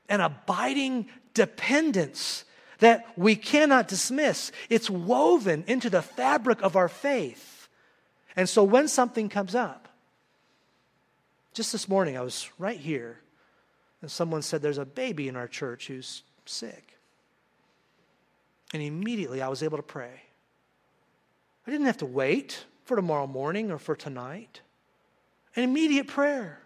and 0.08 0.22
abiding 0.22 1.08
dependence 1.34 2.46
that 2.80 3.06
we 3.18 3.36
cannot 3.36 3.88
dismiss. 3.88 4.52
It's 4.70 4.90
woven 4.90 5.64
into 5.68 5.90
the 5.90 6.02
fabric 6.02 6.62
of 6.62 6.76
our 6.76 6.90
faith. 6.90 7.68
And 8.36 8.48
so 8.48 8.64
when 8.64 8.88
something 8.88 9.30
comes 9.30 9.56
up, 9.56 9.88
just 11.54 11.72
this 11.72 11.90
morning, 11.90 12.18
I 12.18 12.22
was 12.22 12.50
right 12.58 12.80
here, 12.80 13.20
and 14.02 14.10
someone 14.10 14.42
said, 14.42 14.62
There's 14.62 14.78
a 14.78 14.86
baby 14.86 15.28
in 15.28 15.36
our 15.36 15.48
church 15.48 15.88
who's 15.88 16.24
sick. 16.46 16.98
And 18.74 18.82
immediately 18.82 19.42
I 19.42 19.50
was 19.50 19.64
able 19.64 19.78
to 19.78 19.84
pray. 19.84 20.22
I 21.66 21.72
didn't 21.72 21.88
have 21.88 21.98
to 21.98 22.06
wait 22.06 22.66
for 22.86 22.96
tomorrow 22.96 23.28
morning 23.28 23.72
or 23.72 23.78
for 23.78 23.96
tonight. 23.96 24.62
An 25.56 25.64
immediate 25.64 26.08
prayer. 26.08 26.62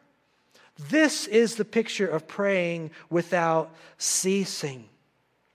This 0.77 1.27
is 1.27 1.55
the 1.55 1.65
picture 1.65 2.07
of 2.07 2.27
praying 2.27 2.91
without 3.09 3.73
ceasing. 3.97 4.89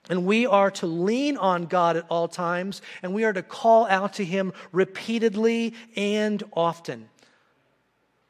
And 0.08 0.24
we 0.24 0.46
are 0.46 0.70
to 0.72 0.86
lean 0.86 1.36
on 1.36 1.66
God 1.66 1.96
at 1.96 2.06
all 2.08 2.28
times, 2.28 2.80
and 3.02 3.12
we 3.12 3.24
are 3.24 3.32
to 3.32 3.42
call 3.42 3.86
out 3.86 4.14
to 4.14 4.24
Him 4.24 4.52
repeatedly 4.72 5.74
and 5.96 6.42
often. 6.54 7.08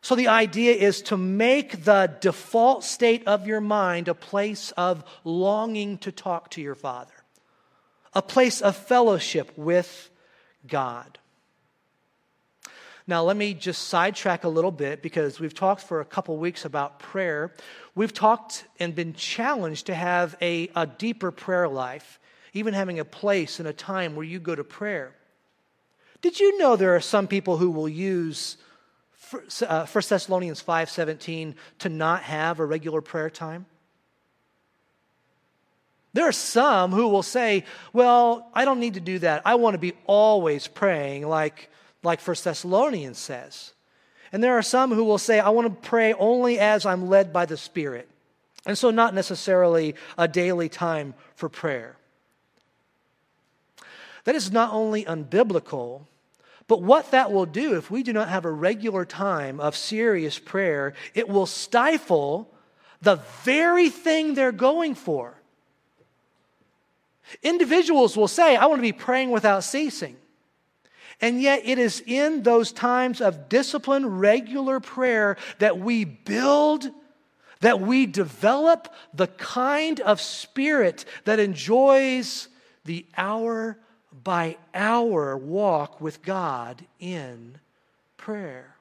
So, 0.01 0.15
the 0.15 0.29
idea 0.29 0.75
is 0.75 1.03
to 1.03 1.17
make 1.17 1.85
the 1.85 2.17
default 2.21 2.85
state 2.85 3.27
of 3.27 3.47
your 3.47 3.61
mind 3.61 4.09
a 4.09 4.15
place 4.15 4.73
of 4.73 5.05
longing 5.25 5.99
to 5.99 6.13
talk 6.13 6.51
to 6.53 6.63
your 6.63 6.75
Father, 6.75 7.13
a 8.15 8.23
place 8.23 8.61
of 8.61 8.77
fellowship 8.77 9.53
with 9.57 10.11
God. 10.67 11.19
Now, 13.09 13.23
let 13.23 13.39
me 13.39 13.55
just 13.55 13.89
sidetrack 13.89 14.45
a 14.45 14.51
little 14.51 14.71
bit 14.71 15.01
because 15.01 15.41
we've 15.41 15.55
talked 15.55 15.81
for 15.81 16.03
a 16.03 16.05
couple 16.05 16.37
weeks 16.37 16.67
about 16.67 16.99
prayer. 16.99 17.55
We've 17.95 18.13
talked 18.13 18.67
and 18.79 18.95
been 18.95 19.15
challenged 19.15 19.87
to 19.87 19.95
have 19.95 20.37
a, 20.43 20.69
a 20.77 20.87
deeper 20.87 21.31
prayer 21.31 21.69
life, 21.69 22.21
even 22.53 22.75
having 22.75 23.01
a 23.01 23.07
place 23.07 23.61
and 23.61 23.67
a 23.67 23.73
time 23.73 24.15
where 24.15 24.27
you 24.27 24.39
go 24.39 24.55
to 24.55 24.63
prayer. 24.63 25.15
Did 26.21 26.39
you 26.39 26.59
know 26.59 26.77
there 26.77 26.95
are 26.97 27.01
some 27.01 27.27
people 27.27 27.57
who 27.57 27.71
will 27.71 27.89
use 27.89 28.59
1 29.31 29.43
uh, 29.67 29.87
Thessalonians 29.87 30.63
5:17 30.63 31.55
to 31.79 31.89
not 31.89 32.25
have 32.25 32.61
a 32.61 32.67
regular 32.67 33.01
prayer 33.01 33.31
time? 33.31 33.65
There 36.13 36.29
are 36.29 36.33
some 36.33 36.93
who 36.93 37.09
will 37.09 37.23
say, 37.23 37.65
"Well, 37.95 38.51
I 38.53 38.67
don't 38.67 38.81
need 38.81 38.95
to 38.95 39.01
do 39.01 39.19
that. 39.21 39.43
I 39.47 39.55
want 39.55 39.75
to 39.75 39.79
be 39.79 39.95
always 40.07 40.67
praying 40.67 41.27
like 41.27 41.71
like 42.03 42.21
1 42.21 42.37
Thessalonians 42.43 43.19
says. 43.19 43.73
And 44.33 44.43
there 44.43 44.57
are 44.59 44.63
some 44.63 44.93
who 44.93 45.05
will 45.05 45.19
say, 45.19 45.41
I 45.41 45.49
want 45.51 45.67
to 45.67 45.89
pray 45.89 46.13
only 46.13 46.59
as 46.59 46.85
I'm 46.85 47.09
led 47.09 47.33
by 47.33 47.47
the 47.47 47.57
Spirit. 47.57 48.09
And 48.67 48.77
so, 48.77 48.91
not 48.91 49.15
necessarily 49.15 49.95
a 50.19 50.29
daily 50.29 50.69
time 50.69 51.15
for 51.35 51.49
prayer. 51.49 51.97
That 54.25 54.35
is 54.35 54.53
not 54.53 54.73
only 54.73 55.05
unbiblical, 55.05 56.03
but 56.67 56.83
what 56.83 57.13
that 57.13 57.33
will 57.33 57.47
do 57.47 57.77
if 57.77 57.91
we 57.91 58.03
do 58.03 58.13
not 58.13 58.29
have 58.29 58.45
a 58.45 58.51
regular 58.51 59.07
time 59.07 59.59
of 59.59 59.75
serious 59.75 60.39
prayer, 60.39 60.93
it 61.15 61.29
will 61.29 61.47
stifle 61.47 62.51
the 63.01 63.17
very 63.45 63.89
thing 63.89 64.35
they're 64.35 64.53
going 64.53 64.95
for. 64.95 65.35
Individuals 67.43 68.17
will 68.17 68.29
say, 68.29 68.57
I 68.57 68.67
want 68.67 68.79
to 68.79 68.83
be 68.83 68.93
praying 68.93 69.31
without 69.31 69.65
ceasing. 69.65 70.17
And 71.21 71.41
yet, 71.41 71.63
it 71.65 71.79
is 71.79 72.03
in 72.07 72.43
those 72.43 72.73
times 72.73 73.21
of 73.21 73.49
disciplined, 73.49 74.21
regular 74.21 74.81
prayer 74.81 75.37
that 75.59 75.79
we 75.79 76.05
build, 76.05 76.91
that 77.61 77.81
we 77.81 78.07
develop 78.07 78.93
the 79.13 79.27
kind 79.27 80.01
of 80.01 80.21
spirit 80.21 81.05
that 81.25 81.39
enjoys 81.39 82.49
the 82.85 83.07
hour 83.17 83.79
by 84.25 84.57
hour 84.75 85.37
walk 85.37 86.01
with 86.01 86.23
God 86.23 86.85
in 86.99 87.59
prayer. 88.17 88.77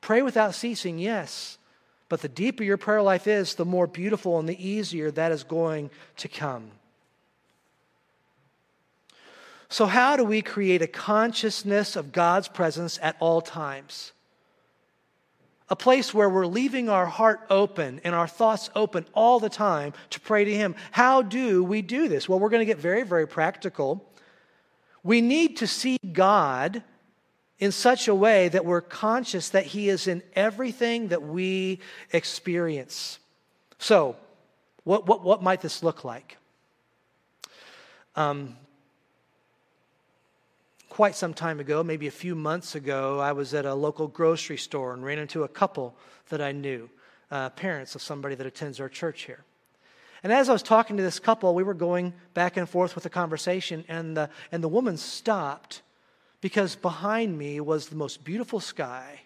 Pray 0.00 0.22
without 0.22 0.54
ceasing, 0.54 0.98
yes. 0.98 1.58
But 2.08 2.20
the 2.20 2.28
deeper 2.28 2.62
your 2.62 2.76
prayer 2.76 3.00
life 3.00 3.26
is, 3.26 3.54
the 3.54 3.64
more 3.64 3.86
beautiful 3.86 4.38
and 4.38 4.48
the 4.48 4.68
easier 4.68 5.10
that 5.12 5.32
is 5.32 5.44
going 5.44 5.90
to 6.18 6.28
come. 6.28 6.72
So, 9.72 9.86
how 9.86 10.16
do 10.16 10.24
we 10.24 10.42
create 10.42 10.82
a 10.82 10.86
consciousness 10.86 11.96
of 11.96 12.12
God's 12.12 12.46
presence 12.46 12.98
at 13.00 13.16
all 13.20 13.40
times? 13.40 14.12
A 15.70 15.74
place 15.74 16.12
where 16.12 16.28
we're 16.28 16.44
leaving 16.44 16.90
our 16.90 17.06
heart 17.06 17.46
open 17.48 17.98
and 18.04 18.14
our 18.14 18.28
thoughts 18.28 18.68
open 18.74 19.06
all 19.14 19.40
the 19.40 19.48
time 19.48 19.94
to 20.10 20.20
pray 20.20 20.44
to 20.44 20.54
Him. 20.54 20.74
How 20.90 21.22
do 21.22 21.64
we 21.64 21.80
do 21.80 22.06
this? 22.06 22.28
Well, 22.28 22.38
we're 22.38 22.50
going 22.50 22.60
to 22.60 22.66
get 22.66 22.76
very, 22.76 23.02
very 23.02 23.26
practical. 23.26 24.06
We 25.02 25.22
need 25.22 25.56
to 25.56 25.66
see 25.66 25.96
God 26.12 26.82
in 27.58 27.72
such 27.72 28.08
a 28.08 28.14
way 28.14 28.48
that 28.50 28.66
we're 28.66 28.82
conscious 28.82 29.48
that 29.48 29.64
He 29.64 29.88
is 29.88 30.06
in 30.06 30.22
everything 30.36 31.08
that 31.08 31.22
we 31.22 31.80
experience. 32.12 33.20
So, 33.78 34.16
what, 34.84 35.06
what, 35.06 35.24
what 35.24 35.42
might 35.42 35.62
this 35.62 35.82
look 35.82 36.04
like? 36.04 36.36
Um, 38.16 38.58
quite 40.92 41.16
some 41.16 41.32
time 41.32 41.58
ago, 41.58 41.82
maybe 41.82 42.06
a 42.06 42.10
few 42.10 42.34
months 42.34 42.74
ago, 42.74 43.18
I 43.18 43.32
was 43.32 43.54
at 43.54 43.64
a 43.64 43.74
local 43.74 44.08
grocery 44.08 44.58
store 44.58 44.92
and 44.92 45.02
ran 45.02 45.18
into 45.18 45.42
a 45.42 45.48
couple 45.48 45.96
that 46.28 46.42
I 46.42 46.52
knew, 46.52 46.90
uh, 47.30 47.48
parents 47.48 47.94
of 47.94 48.02
somebody 48.02 48.34
that 48.34 48.46
attends 48.46 48.78
our 48.78 48.90
church 48.90 49.22
here. 49.22 49.42
And 50.22 50.30
as 50.30 50.50
I 50.50 50.52
was 50.52 50.62
talking 50.62 50.98
to 50.98 51.02
this 51.02 51.18
couple, 51.18 51.54
we 51.54 51.62
were 51.62 51.72
going 51.72 52.12
back 52.34 52.58
and 52.58 52.68
forth 52.68 52.94
with 52.94 53.04
the 53.04 53.10
conversation, 53.10 53.86
and 53.88 54.14
the, 54.14 54.28
and 54.52 54.62
the 54.62 54.68
woman 54.68 54.98
stopped 54.98 55.80
because 56.42 56.76
behind 56.76 57.38
me 57.38 57.58
was 57.58 57.88
the 57.88 57.96
most 57.96 58.22
beautiful 58.22 58.60
sky. 58.60 59.22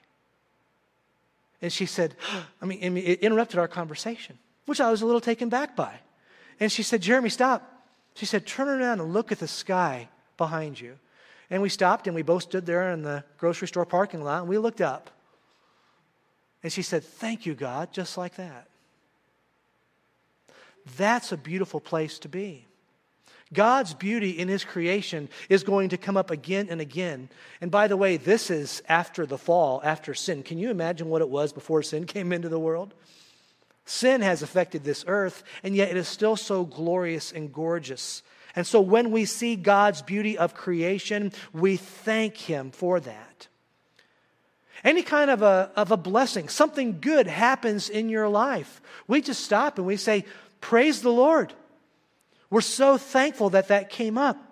And 1.61 1.73
she 1.73 1.85
said, 1.85 2.14
I 2.62 2.66
mean, 2.66 2.96
it 2.96 3.18
interrupted 3.23 3.58
our 3.58 3.66
conversation, 3.66 4.38
which 4.66 4.80
I 4.80 4.88
was 4.88 5.02
a 5.02 5.06
little 5.06 5.20
taken 5.20 5.49
back 5.49 5.75
by. 5.75 5.99
And 6.61 6.70
she 6.70 6.85
said, 6.85 7.02
Jeremy, 7.02 7.30
stop. 7.30 7.88
She 8.14 8.25
said, 8.25 8.46
turn 8.46 8.68
around 8.68 9.00
and 9.00 9.12
look 9.12 9.32
at 9.32 9.40
the 9.40 9.49
sky 9.49 10.08
behind 10.37 10.80
you. 10.80 11.00
And 11.50 11.62
we 11.62 11.68
stopped 11.68 12.06
and 12.06 12.14
we 12.14 12.22
both 12.22 12.42
stood 12.42 12.66
there 12.66 12.90
in 12.92 13.02
the 13.02 13.24
grocery 13.38 13.68
store 13.68 13.86
parking 13.86 14.22
lot 14.22 14.40
and 14.40 14.48
we 14.48 14.58
looked 14.58 14.80
up. 14.80 15.10
And 16.62 16.72
she 16.72 16.82
said, 16.82 17.04
Thank 17.04 17.46
you, 17.46 17.54
God, 17.54 17.92
just 17.92 18.18
like 18.18 18.36
that. 18.36 18.68
That's 20.96 21.32
a 21.32 21.36
beautiful 21.36 21.80
place 21.80 22.18
to 22.20 22.28
be. 22.28 22.66
God's 23.52 23.94
beauty 23.94 24.30
in 24.30 24.48
His 24.48 24.64
creation 24.64 25.28
is 25.48 25.62
going 25.62 25.90
to 25.90 25.96
come 25.96 26.16
up 26.16 26.30
again 26.30 26.66
and 26.68 26.80
again. 26.80 27.28
And 27.60 27.70
by 27.70 27.86
the 27.86 27.96
way, 27.96 28.16
this 28.16 28.50
is 28.50 28.82
after 28.88 29.24
the 29.24 29.38
fall, 29.38 29.80
after 29.84 30.14
sin. 30.14 30.42
Can 30.42 30.58
you 30.58 30.70
imagine 30.70 31.08
what 31.08 31.22
it 31.22 31.28
was 31.28 31.52
before 31.52 31.82
sin 31.82 32.06
came 32.06 32.32
into 32.32 32.48
the 32.48 32.58
world? 32.58 32.92
Sin 33.84 34.20
has 34.20 34.42
affected 34.42 34.82
this 34.82 35.04
earth, 35.06 35.44
and 35.62 35.76
yet 35.76 35.90
it 35.90 35.96
is 35.96 36.08
still 36.08 36.34
so 36.34 36.64
glorious 36.64 37.30
and 37.30 37.52
gorgeous. 37.52 38.22
And 38.56 38.66
so 38.66 38.80
when 38.80 39.10
we 39.10 39.26
see 39.26 39.54
God's 39.54 40.00
beauty 40.00 40.38
of 40.38 40.54
creation, 40.54 41.30
we 41.52 41.76
thank 41.76 42.38
Him 42.38 42.70
for 42.70 42.98
that. 42.98 43.48
Any 44.82 45.02
kind 45.02 45.30
of 45.30 45.42
a, 45.42 45.70
of 45.76 45.92
a 45.92 45.96
blessing, 45.96 46.48
something 46.48 47.00
good 47.00 47.26
happens 47.26 47.90
in 47.90 48.08
your 48.08 48.28
life. 48.28 48.80
We 49.06 49.20
just 49.20 49.44
stop 49.44 49.76
and 49.76 49.86
we 49.86 49.96
say, 49.98 50.25
Praise 50.62 51.02
the 51.02 51.12
Lord. 51.12 51.52
We're 52.48 52.62
so 52.62 52.96
thankful 52.96 53.50
that 53.50 53.68
that 53.68 53.90
came 53.90 54.16
up. 54.16 54.42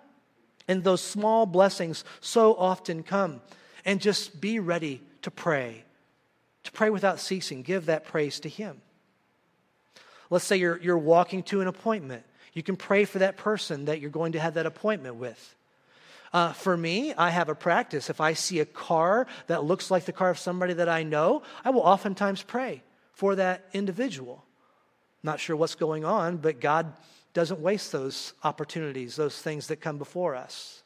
And 0.67 0.83
those 0.83 1.01
small 1.01 1.45
blessings 1.45 2.03
so 2.21 2.55
often 2.55 3.01
come. 3.03 3.41
And 3.85 3.99
just 3.99 4.39
be 4.39 4.59
ready 4.59 5.01
to 5.23 5.31
pray, 5.31 5.83
to 6.63 6.71
pray 6.71 6.89
without 6.89 7.19
ceasing. 7.19 7.63
Give 7.63 7.87
that 7.87 8.05
praise 8.05 8.39
to 8.41 8.49
Him. 8.49 8.81
Let's 10.29 10.45
say 10.45 10.57
you're, 10.57 10.79
you're 10.79 10.97
walking 10.97 11.43
to 11.43 11.61
an 11.61 11.67
appointment 11.67 12.23
you 12.55 12.63
can 12.63 12.77
pray 12.77 13.05
for 13.05 13.19
that 13.19 13.37
person 13.37 13.85
that 13.85 14.01
you're 14.01 14.09
going 14.09 14.31
to 14.31 14.39
have 14.39 14.55
that 14.55 14.65
appointment 14.65 15.17
with. 15.17 15.55
Uh, 16.33 16.53
for 16.53 16.75
me, 16.75 17.13
I 17.13 17.29
have 17.29 17.49
a 17.49 17.55
practice. 17.55 18.09
If 18.09 18.19
I 18.19 18.33
see 18.33 18.59
a 18.59 18.65
car 18.65 19.27
that 19.47 19.63
looks 19.63 19.91
like 19.91 20.05
the 20.05 20.11
car 20.11 20.29
of 20.29 20.39
somebody 20.39 20.73
that 20.73 20.89
I 20.89 21.03
know, 21.03 21.43
I 21.63 21.69
will 21.69 21.81
oftentimes 21.81 22.41
pray 22.41 22.81
for 23.13 23.35
that 23.35 23.65
individual. 23.73 24.43
Not 25.21 25.39
sure 25.39 25.55
what's 25.55 25.75
going 25.75 26.05
on, 26.05 26.37
but 26.37 26.59
God 26.59 26.93
doesn't 27.33 27.59
waste 27.59 27.91
those 27.91 28.33
opportunities, 28.43 29.15
those 29.15 29.39
things 29.41 29.67
that 29.67 29.77
come 29.77 29.97
before 29.97 30.35
us. 30.35 30.81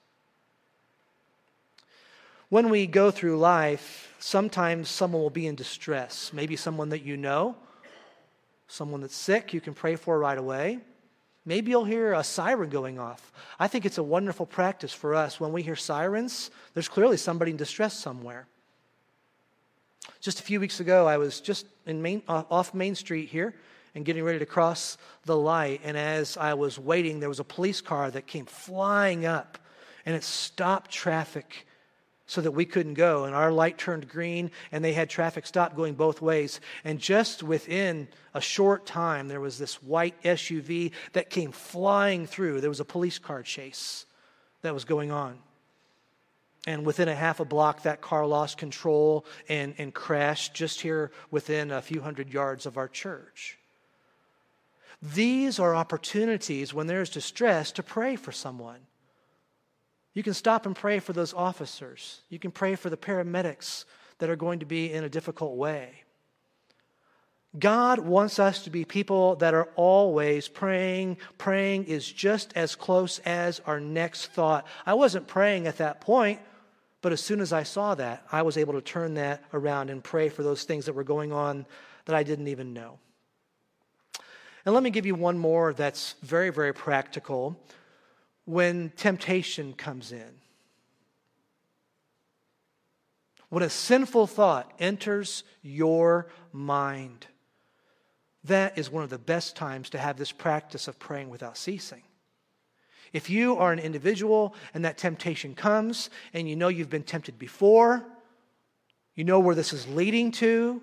When 2.49 2.69
we 2.69 2.87
go 2.87 3.11
through 3.11 3.37
life, 3.37 4.11
sometimes 4.17 4.89
someone 4.89 5.21
will 5.21 5.29
be 5.29 5.45
in 5.45 5.53
distress. 5.53 6.31
Maybe 6.33 6.55
someone 6.55 6.89
that 6.89 7.03
you 7.03 7.15
know, 7.15 7.55
someone 8.67 9.01
that's 9.01 9.15
sick, 9.15 9.53
you 9.53 9.61
can 9.61 9.75
pray 9.75 9.95
for 9.95 10.17
right 10.17 10.37
away. 10.37 10.79
Maybe 11.49 11.71
you'll 11.71 11.83
hear 11.83 12.13
a 12.13 12.23
siren 12.23 12.69
going 12.69 12.99
off. 12.99 13.31
I 13.59 13.67
think 13.67 13.83
it's 13.83 13.97
a 13.97 14.03
wonderful 14.03 14.45
practice 14.45 14.93
for 14.93 15.15
us. 15.15 15.39
When 15.39 15.51
we 15.51 15.63
hear 15.63 15.75
sirens, 15.75 16.51
there's 16.75 16.87
clearly 16.87 17.17
somebody 17.17 17.49
in 17.49 17.57
distress 17.57 17.97
somewhere. 17.97 18.45
Just 20.21 20.39
a 20.39 20.43
few 20.43 20.59
weeks 20.59 20.79
ago, 20.79 21.07
I 21.07 21.17
was 21.17 21.41
just 21.41 21.65
in 21.87 22.03
main, 22.03 22.21
uh, 22.27 22.43
off 22.51 22.75
Main 22.75 22.93
Street 22.93 23.29
here 23.29 23.55
and 23.95 24.05
getting 24.05 24.23
ready 24.23 24.37
to 24.37 24.45
cross 24.45 24.99
the 25.25 25.35
light. 25.35 25.81
And 25.83 25.97
as 25.97 26.37
I 26.37 26.53
was 26.53 26.77
waiting, 26.77 27.19
there 27.19 27.29
was 27.29 27.39
a 27.39 27.43
police 27.43 27.81
car 27.81 28.11
that 28.11 28.27
came 28.27 28.45
flying 28.45 29.25
up 29.25 29.57
and 30.05 30.15
it 30.15 30.23
stopped 30.23 30.91
traffic 30.91 31.65
so 32.29 32.41
that 32.41 32.51
we 32.51 32.63
couldn't 32.63 32.93
go. 32.93 33.25
And 33.25 33.33
our 33.33 33.51
light 33.51 33.79
turned 33.79 34.07
green, 34.07 34.51
and 34.71 34.85
they 34.85 34.93
had 34.93 35.09
traffic 35.09 35.47
stop 35.47 35.75
going 35.75 35.95
both 35.95 36.21
ways. 36.21 36.61
And 36.83 36.99
just 36.99 37.41
within 37.41 38.07
a 38.35 38.39
short 38.39 38.85
time, 38.85 39.27
there 39.27 39.41
was 39.41 39.57
this 39.57 39.81
white 39.81 40.21
SUV 40.21 40.91
that 41.13 41.31
came 41.31 41.51
flying 41.51 42.27
through. 42.27 42.61
There 42.61 42.69
was 42.69 42.79
a 42.79 42.85
police 42.85 43.17
car 43.17 43.41
chase 43.41 44.05
that 44.61 44.75
was 44.75 44.85
going 44.85 45.09
on. 45.09 45.39
And 46.67 46.85
within 46.85 47.07
a 47.07 47.15
half 47.15 47.39
a 47.39 47.45
block, 47.45 47.81
that 47.81 47.99
car 47.99 48.27
lost 48.27 48.59
control 48.59 49.25
and, 49.47 49.73
and 49.79 49.91
crashed 49.91 50.53
just 50.53 50.81
here 50.81 51.09
within 51.31 51.71
a 51.71 51.81
few 51.81 51.99
hundred 51.99 52.31
yards 52.31 52.67
of 52.67 52.77
our 52.77 52.87
church. 52.87 53.57
These 55.01 55.57
are 55.57 55.73
opportunities 55.73 56.75
when 56.75 56.85
there's 56.85 57.09
distress 57.09 57.71
to 57.71 57.81
pray 57.81 58.15
for 58.15 58.31
someone. 58.31 58.81
You 60.19 60.23
can 60.23 60.33
stop 60.33 60.65
and 60.65 60.75
pray 60.75 60.99
for 60.99 61.13
those 61.13 61.33
officers. 61.33 62.19
You 62.27 62.39
can 62.39 62.51
pray 62.51 62.75
for 62.75 62.89
the 62.89 62.97
paramedics 62.97 63.85
that 64.17 64.29
are 64.29 64.35
going 64.35 64.59
to 64.59 64.65
be 64.65 64.91
in 64.91 65.05
a 65.05 65.09
difficult 65.09 65.55
way. 65.55 66.03
God 67.57 67.99
wants 67.99 68.37
us 68.37 68.65
to 68.65 68.69
be 68.69 68.83
people 68.83 69.37
that 69.37 69.53
are 69.53 69.69
always 69.77 70.49
praying. 70.49 71.19
Praying 71.37 71.85
is 71.85 72.05
just 72.11 72.51
as 72.57 72.75
close 72.75 73.19
as 73.19 73.61
our 73.65 73.79
next 73.79 74.33
thought. 74.33 74.67
I 74.85 74.95
wasn't 74.95 75.25
praying 75.25 75.67
at 75.67 75.77
that 75.77 76.01
point, 76.01 76.41
but 77.01 77.13
as 77.13 77.21
soon 77.21 77.39
as 77.39 77.53
I 77.53 77.63
saw 77.63 77.95
that, 77.95 78.25
I 78.29 78.41
was 78.41 78.57
able 78.57 78.73
to 78.73 78.81
turn 78.81 79.13
that 79.13 79.41
around 79.53 79.89
and 79.89 80.03
pray 80.03 80.27
for 80.27 80.43
those 80.43 80.65
things 80.65 80.87
that 80.87 80.95
were 80.95 81.05
going 81.05 81.31
on 81.31 81.65
that 82.07 82.15
I 82.17 82.23
didn't 82.23 82.49
even 82.49 82.73
know. 82.73 82.99
And 84.65 84.73
let 84.73 84.83
me 84.83 84.89
give 84.89 85.05
you 85.05 85.15
one 85.15 85.37
more 85.37 85.71
that's 85.71 86.15
very, 86.23 86.49
very 86.49 86.73
practical 86.73 87.57
when 88.49 88.89
temptation 88.95 89.73
comes 89.73 90.11
in. 90.11 90.31
When 93.49 93.61
a 93.61 93.69
sinful 93.69 94.25
thought 94.25 94.73
enters 94.79 95.43
your 95.61 96.31
mind, 96.51 97.27
that 98.45 98.75
is 98.75 98.89
one 98.89 99.03
of 99.03 99.11
the 99.11 99.19
best 99.19 99.55
times 99.55 99.91
to 99.91 99.99
have 99.99 100.17
this 100.17 100.31
practice 100.31 100.87
of 100.87 100.97
praying 100.97 101.29
without 101.29 101.57
ceasing. 101.57 102.01
If 103.13 103.29
you 103.29 103.55
are 103.57 103.71
an 103.71 103.77
individual 103.77 104.55
and 104.73 104.83
that 104.83 104.97
temptation 104.97 105.53
comes 105.53 106.09
and 106.33 106.49
you 106.49 106.55
know 106.55 106.69
you've 106.69 106.89
been 106.89 107.03
tempted 107.03 107.37
before, 107.37 108.03
you 109.13 109.25
know 109.25 109.39
where 109.39 109.55
this 109.55 109.73
is 109.73 109.87
leading 109.89 110.31
to, 110.31 110.81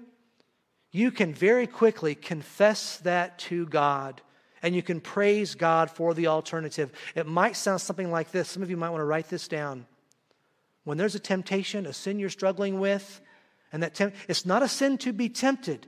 you 0.92 1.10
can 1.10 1.34
very 1.34 1.66
quickly 1.66 2.14
confess 2.14 2.98
that 2.98 3.40
to 3.40 3.66
God 3.66 4.22
and 4.66 4.74
you 4.74 4.82
can 4.82 5.00
praise 5.00 5.54
God 5.54 5.92
for 5.92 6.12
the 6.12 6.26
alternative. 6.26 6.90
It 7.14 7.24
might 7.24 7.54
sound 7.54 7.80
something 7.80 8.10
like 8.10 8.32
this. 8.32 8.48
Some 8.48 8.64
of 8.64 8.68
you 8.68 8.76
might 8.76 8.90
want 8.90 9.00
to 9.00 9.04
write 9.04 9.28
this 9.28 9.46
down. 9.46 9.86
When 10.82 10.98
there's 10.98 11.14
a 11.14 11.20
temptation, 11.20 11.86
a 11.86 11.92
sin 11.92 12.18
you're 12.18 12.30
struggling 12.30 12.80
with, 12.80 13.20
and 13.72 13.84
that 13.84 13.94
temp- 13.94 14.16
it's 14.26 14.44
not 14.44 14.64
a 14.64 14.68
sin 14.68 14.98
to 14.98 15.12
be 15.12 15.28
tempted, 15.28 15.86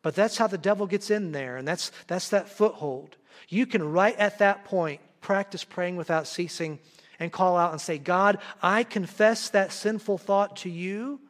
but 0.00 0.14
that's 0.14 0.38
how 0.38 0.46
the 0.46 0.56
devil 0.56 0.86
gets 0.86 1.10
in 1.10 1.32
there, 1.32 1.58
and 1.58 1.68
that's, 1.68 1.92
that's 2.06 2.30
that 2.30 2.48
foothold. 2.48 3.18
You 3.50 3.66
can, 3.66 3.92
right 3.92 4.16
at 4.16 4.38
that 4.38 4.64
point, 4.64 5.02
practice 5.20 5.62
praying 5.62 5.96
without 5.96 6.26
ceasing 6.26 6.78
and 7.20 7.30
call 7.30 7.58
out 7.58 7.72
and 7.72 7.80
say, 7.80 7.98
God, 7.98 8.38
I 8.62 8.84
confess 8.84 9.50
that 9.50 9.70
sinful 9.70 10.16
thought 10.16 10.56
to 10.58 10.70
you, 10.70 11.20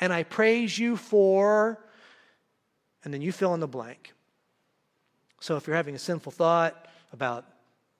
and 0.00 0.14
I 0.14 0.22
praise 0.22 0.78
you 0.78 0.96
for, 0.96 1.78
and 3.04 3.12
then 3.12 3.20
you 3.20 3.32
fill 3.32 3.52
in 3.52 3.60
the 3.60 3.68
blank. 3.68 4.14
So 5.40 5.56
if 5.56 5.66
you're 5.66 5.76
having 5.76 5.94
a 5.94 5.98
sinful 5.98 6.32
thought 6.32 6.88
about 7.12 7.44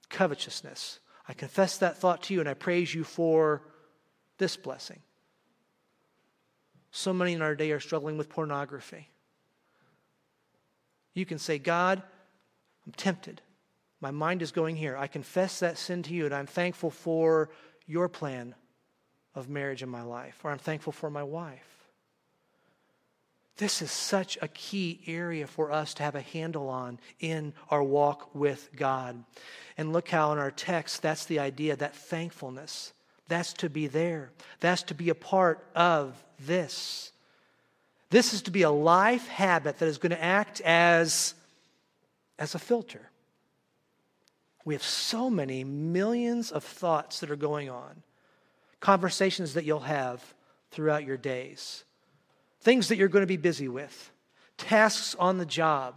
covetousness, 0.08 1.00
I 1.28 1.32
confess 1.32 1.78
that 1.78 1.98
thought 1.98 2.22
to 2.24 2.34
you 2.34 2.40
and 2.40 2.48
I 2.48 2.54
praise 2.54 2.94
you 2.94 3.04
for 3.04 3.62
this 4.38 4.56
blessing. 4.56 5.00
So 6.90 7.12
many 7.12 7.34
in 7.34 7.42
our 7.42 7.54
day 7.54 7.72
are 7.72 7.80
struggling 7.80 8.16
with 8.16 8.28
pornography. 8.28 9.08
You 11.14 11.26
can 11.26 11.38
say, 11.38 11.58
God, 11.58 12.02
I'm 12.86 12.92
tempted. 12.92 13.42
My 14.00 14.10
mind 14.10 14.42
is 14.42 14.52
going 14.52 14.76
here. 14.76 14.96
I 14.96 15.06
confess 15.06 15.60
that 15.60 15.78
sin 15.78 16.02
to 16.04 16.14
you, 16.14 16.26
and 16.26 16.34
I'm 16.34 16.46
thankful 16.46 16.90
for 16.90 17.50
your 17.86 18.08
plan 18.08 18.54
of 19.34 19.48
marriage 19.48 19.82
in 19.82 19.88
my 19.88 20.02
life, 20.02 20.38
or 20.44 20.50
I'm 20.50 20.58
thankful 20.58 20.92
for 20.92 21.10
my 21.10 21.22
wife. 21.22 21.75
This 23.56 23.80
is 23.80 23.90
such 23.90 24.36
a 24.42 24.48
key 24.48 25.00
area 25.06 25.46
for 25.46 25.72
us 25.72 25.94
to 25.94 26.02
have 26.02 26.14
a 26.14 26.20
handle 26.20 26.68
on 26.68 26.98
in 27.20 27.54
our 27.70 27.82
walk 27.82 28.34
with 28.34 28.68
God. 28.76 29.24
And 29.78 29.92
look 29.92 30.08
how 30.08 30.32
in 30.32 30.38
our 30.38 30.50
text, 30.50 31.00
that's 31.00 31.24
the 31.24 31.38
idea 31.38 31.74
that 31.76 31.96
thankfulness, 31.96 32.92
that's 33.28 33.54
to 33.54 33.70
be 33.70 33.86
there, 33.86 34.30
that's 34.60 34.82
to 34.84 34.94
be 34.94 35.08
a 35.08 35.14
part 35.14 35.66
of 35.74 36.22
this. 36.38 37.12
This 38.10 38.34
is 38.34 38.42
to 38.42 38.50
be 38.50 38.62
a 38.62 38.70
life 38.70 39.26
habit 39.28 39.78
that 39.78 39.88
is 39.88 39.98
going 39.98 40.10
to 40.10 40.22
act 40.22 40.60
as, 40.60 41.34
as 42.38 42.54
a 42.54 42.58
filter. 42.58 43.10
We 44.64 44.74
have 44.74 44.82
so 44.82 45.30
many 45.30 45.64
millions 45.64 46.50
of 46.50 46.62
thoughts 46.62 47.20
that 47.20 47.30
are 47.30 47.36
going 47.36 47.70
on, 47.70 48.02
conversations 48.80 49.54
that 49.54 49.64
you'll 49.64 49.80
have 49.80 50.34
throughout 50.72 51.04
your 51.04 51.16
days, 51.16 51.84
things 52.66 52.88
that 52.88 52.96
you're 52.96 53.06
going 53.06 53.22
to 53.22 53.28
be 53.28 53.36
busy 53.36 53.68
with, 53.68 54.10
tasks 54.58 55.14
on 55.20 55.38
the 55.38 55.46
job, 55.46 55.94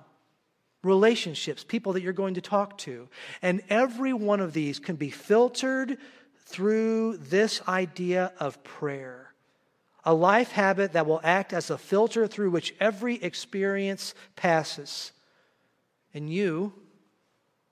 relationships, 0.84 1.64
people 1.64 1.94
that 1.94 2.04
you're 2.04 2.14
going 2.14 2.36
to 2.36 2.42
talk 2.42 2.78
to. 2.78 3.10
And 3.42 3.64
every 3.70 4.14
one 4.14 4.40
of 4.40 4.54
these 4.54 4.78
can 4.78 4.96
be 4.96 5.10
filtered 5.10 5.98
through 6.46 7.18
this 7.18 7.60
idea 7.68 8.34
of 8.40 8.64
prayer. 8.64 9.34
A 10.06 10.14
life 10.14 10.52
habit 10.52 10.94
that 10.94 11.08
will 11.08 11.22
act 11.24 11.54
as 11.54 11.72
a 11.72 11.78
filter 11.78 12.28
through 12.28 12.52
which 12.52 12.76
every 12.80 13.16
experience 13.16 14.14
passes. 14.36 15.12
And 16.14 16.32
you 16.32 16.74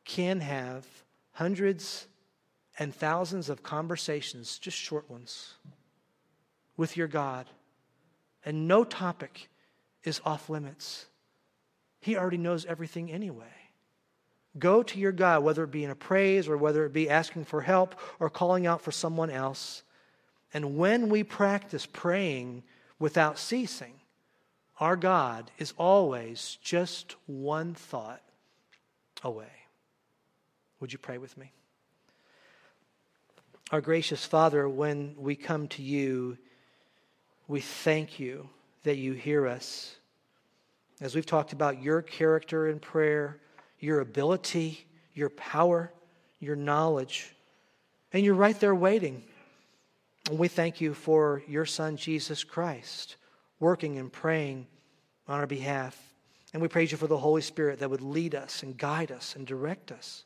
can 0.05 0.39
have 0.39 0.87
hundreds 1.33 2.07
and 2.79 2.95
thousands 2.95 3.47
of 3.47 3.61
conversations, 3.61 4.57
just 4.57 4.75
short 4.75 5.07
ones, 5.07 5.53
with 6.77 6.97
your 6.97 7.07
God. 7.07 7.45
And 8.47 8.65
no 8.65 8.85
topic 8.85 9.49
is 10.05 10.21
off 10.23 10.49
limits. 10.49 11.07
He 11.99 12.15
already 12.15 12.37
knows 12.37 12.65
everything 12.65 13.11
anyway. 13.11 13.51
Go 14.57 14.83
to 14.83 14.97
your 14.97 15.11
God, 15.11 15.43
whether 15.43 15.65
it 15.65 15.71
be 15.71 15.83
in 15.83 15.91
a 15.91 15.95
praise 15.95 16.47
or 16.47 16.55
whether 16.55 16.85
it 16.85 16.93
be 16.93 17.09
asking 17.09 17.43
for 17.43 17.59
help 17.59 17.93
or 18.21 18.29
calling 18.29 18.65
out 18.65 18.81
for 18.81 18.93
someone 18.93 19.29
else. 19.29 19.83
And 20.53 20.77
when 20.77 21.09
we 21.09 21.25
practice 21.25 21.85
praying 21.85 22.63
without 22.99 23.37
ceasing, 23.37 23.95
our 24.79 24.95
God 24.95 25.51
is 25.57 25.73
always 25.77 26.57
just 26.61 27.17
one 27.25 27.73
thought 27.73 28.21
away. 29.23 29.51
Would 30.79 30.93
you 30.93 30.99
pray 30.99 31.17
with 31.17 31.37
me? 31.37 31.51
Our 33.71 33.81
gracious 33.81 34.25
Father, 34.25 34.69
when 34.69 35.15
we 35.17 35.35
come 35.35 35.67
to 35.67 35.83
you, 35.83 36.37
we 37.47 37.61
thank 37.61 38.19
you 38.19 38.49
that 38.83 38.97
you 38.97 39.13
hear 39.13 39.47
us. 39.47 39.95
As 40.99 41.15
we've 41.15 41.25
talked 41.25 41.53
about 41.53 41.81
your 41.81 42.01
character 42.01 42.67
in 42.67 42.79
prayer, 42.79 43.39
your 43.79 43.99
ability, 43.99 44.85
your 45.13 45.29
power, 45.29 45.91
your 46.39 46.55
knowledge, 46.55 47.35
and 48.13 48.23
you're 48.23 48.33
right 48.33 48.59
there 48.59 48.75
waiting. 48.75 49.23
And 50.29 50.39
we 50.39 50.47
thank 50.47 50.81
you 50.81 50.93
for 50.93 51.43
your 51.47 51.65
Son, 51.65 51.97
Jesus 51.97 52.43
Christ, 52.43 53.15
working 53.59 53.97
and 53.97 54.11
praying 54.11 54.67
on 55.27 55.39
our 55.39 55.47
behalf. 55.47 55.97
And 56.53 56.61
we 56.61 56.67
praise 56.67 56.91
you 56.91 56.97
for 56.97 57.07
the 57.07 57.17
Holy 57.17 57.41
Spirit 57.41 57.79
that 57.79 57.89
would 57.89 58.01
lead 58.01 58.33
us 58.33 58.63
and 58.63 58.77
guide 58.77 59.11
us 59.11 59.35
and 59.35 59.45
direct 59.45 59.91
us. 59.91 60.23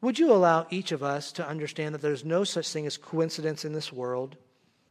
Would 0.00 0.18
you 0.18 0.32
allow 0.32 0.66
each 0.70 0.92
of 0.92 1.02
us 1.02 1.32
to 1.32 1.46
understand 1.46 1.94
that 1.94 2.02
there's 2.02 2.24
no 2.24 2.44
such 2.44 2.68
thing 2.68 2.86
as 2.86 2.96
coincidence 2.96 3.64
in 3.64 3.72
this 3.72 3.92
world? 3.92 4.36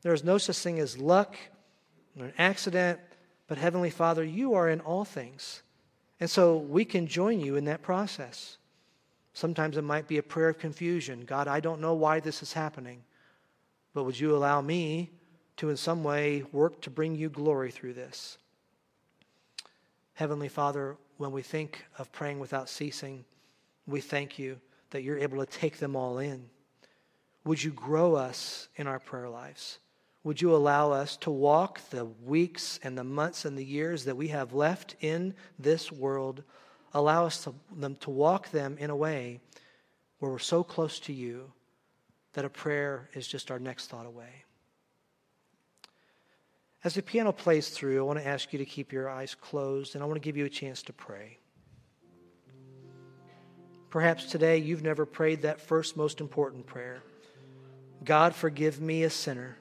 There 0.02 0.14
is 0.14 0.24
no 0.24 0.38
such 0.38 0.58
thing 0.58 0.80
as 0.80 0.98
luck 0.98 1.36
or 2.18 2.26
an 2.26 2.34
accident, 2.38 3.00
but 3.48 3.58
Heavenly 3.58 3.90
Father, 3.90 4.24
you 4.24 4.54
are 4.54 4.70
in 4.70 4.80
all 4.80 5.06
things. 5.06 5.62
And 6.20 6.30
so 6.30 6.58
we 6.58 6.86
can 6.86 7.08
join 7.08 7.40
you 7.40 7.56
in 7.56 7.66
that 7.66 7.82
process. 7.82 8.58
Sometimes 9.34 9.78
it 9.78 9.84
might 9.84 10.08
be 10.08 10.18
a 10.18 10.24
prayer 10.24 10.50
of 10.50 10.60
confusion 10.60 11.24
God, 11.26 11.48
I 11.48 11.60
don't 11.60 11.82
know 11.82 11.94
why 11.94 12.20
this 12.20 12.44
is 12.44 12.54
happening, 12.54 13.04
but 13.94 14.04
would 14.04 14.20
you 14.20 14.36
allow 14.36 14.62
me 14.62 15.12
to, 15.58 15.70
in 15.70 15.78
some 15.78 16.04
way, 16.04 16.44
work 16.52 16.82
to 16.82 16.90
bring 16.90 17.16
you 17.16 17.30
glory 17.30 17.72
through 17.72 17.94
this? 17.94 18.38
Heavenly 20.14 20.50
Father, 20.50 20.98
when 21.18 21.32
we 21.32 21.42
think 21.42 21.86
of 21.98 22.12
praying 22.12 22.40
without 22.40 22.70
ceasing, 22.70 23.24
we 23.88 24.02
thank 24.02 24.38
you 24.38 24.60
that 24.90 25.04
you're 25.04 25.18
able 25.18 25.44
to 25.46 25.52
take 25.52 25.78
them 25.78 25.96
all 25.96 26.18
in. 26.20 26.50
Would 27.46 27.64
you 27.64 27.72
grow 27.72 28.16
us 28.16 28.68
in 28.76 28.88
our 28.88 29.00
prayer 29.00 29.30
lives? 29.30 29.80
Would 30.30 30.44
you 30.44 30.56
allow 30.56 30.92
us 30.92 31.18
to 31.22 31.32
walk 31.32 31.82
the 31.89 32.06
weeks 32.06 32.80
and 32.84 32.96
the 32.96 33.04
months 33.04 33.46
and 33.46 33.58
the 33.58 33.65
years 33.65 34.06
that 34.06 34.15
we 34.15 34.28
have 34.28 34.54
left 34.54 34.96
in 35.02 35.34
this 35.58 35.92
world? 35.92 36.44
Allow 36.94 37.26
us 37.26 37.46
to, 37.46 37.56
them, 37.76 37.96
to 38.02 38.12
walk 38.12 38.52
them 38.52 38.78
in 38.78 38.92
a 38.92 38.96
way 38.96 39.39
where 40.20 40.32
we're 40.32 40.38
so 40.38 40.63
close 40.63 41.00
to 41.00 41.13
you 41.13 41.52
that 42.34 42.46
a 42.46 42.50
prayer 42.50 43.10
is 43.15 43.28
just 43.28 43.50
our 43.50 43.58
next 43.58 43.88
thought 43.88 44.06
away. 44.06 44.46
As 46.84 46.94
the 46.94 47.02
piano 47.02 47.32
plays 47.32 47.70
through, 47.70 47.98
I 47.98 48.04
want 48.04 48.20
to 48.20 48.28
ask 48.28 48.54
you 48.54 48.60
to 48.60 48.65
keep 48.65 48.94
your 48.94 49.10
eyes 49.10 49.34
closed 49.34 49.96
and 49.96 50.04
I 50.04 50.06
want 50.06 50.18
to 50.18 50.28
give 50.28 50.38
you 50.38 50.46
a 50.46 50.50
chance 50.50 50.84
to 50.84 50.94
pray. 50.94 51.39
Perhaps 53.89 54.26
today 54.26 54.60
you've 54.60 54.84
never 54.84 55.08
prayed 55.08 55.42
that 55.42 55.60
first 55.60 55.98
most 55.98 56.22
important 56.22 56.68
prayer 56.68 57.02
God, 58.04 58.36
forgive 58.36 58.80
me, 58.80 59.02
a 59.02 59.10
sinner. 59.10 59.58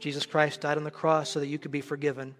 Jesus 0.00 0.26
Christ 0.26 0.62
died 0.62 0.78
on 0.78 0.84
the 0.84 0.90
cross 0.90 1.28
so 1.28 1.40
that 1.40 1.46
you 1.46 1.58
could 1.58 1.70
be 1.70 1.82
forgiven. 1.82 2.34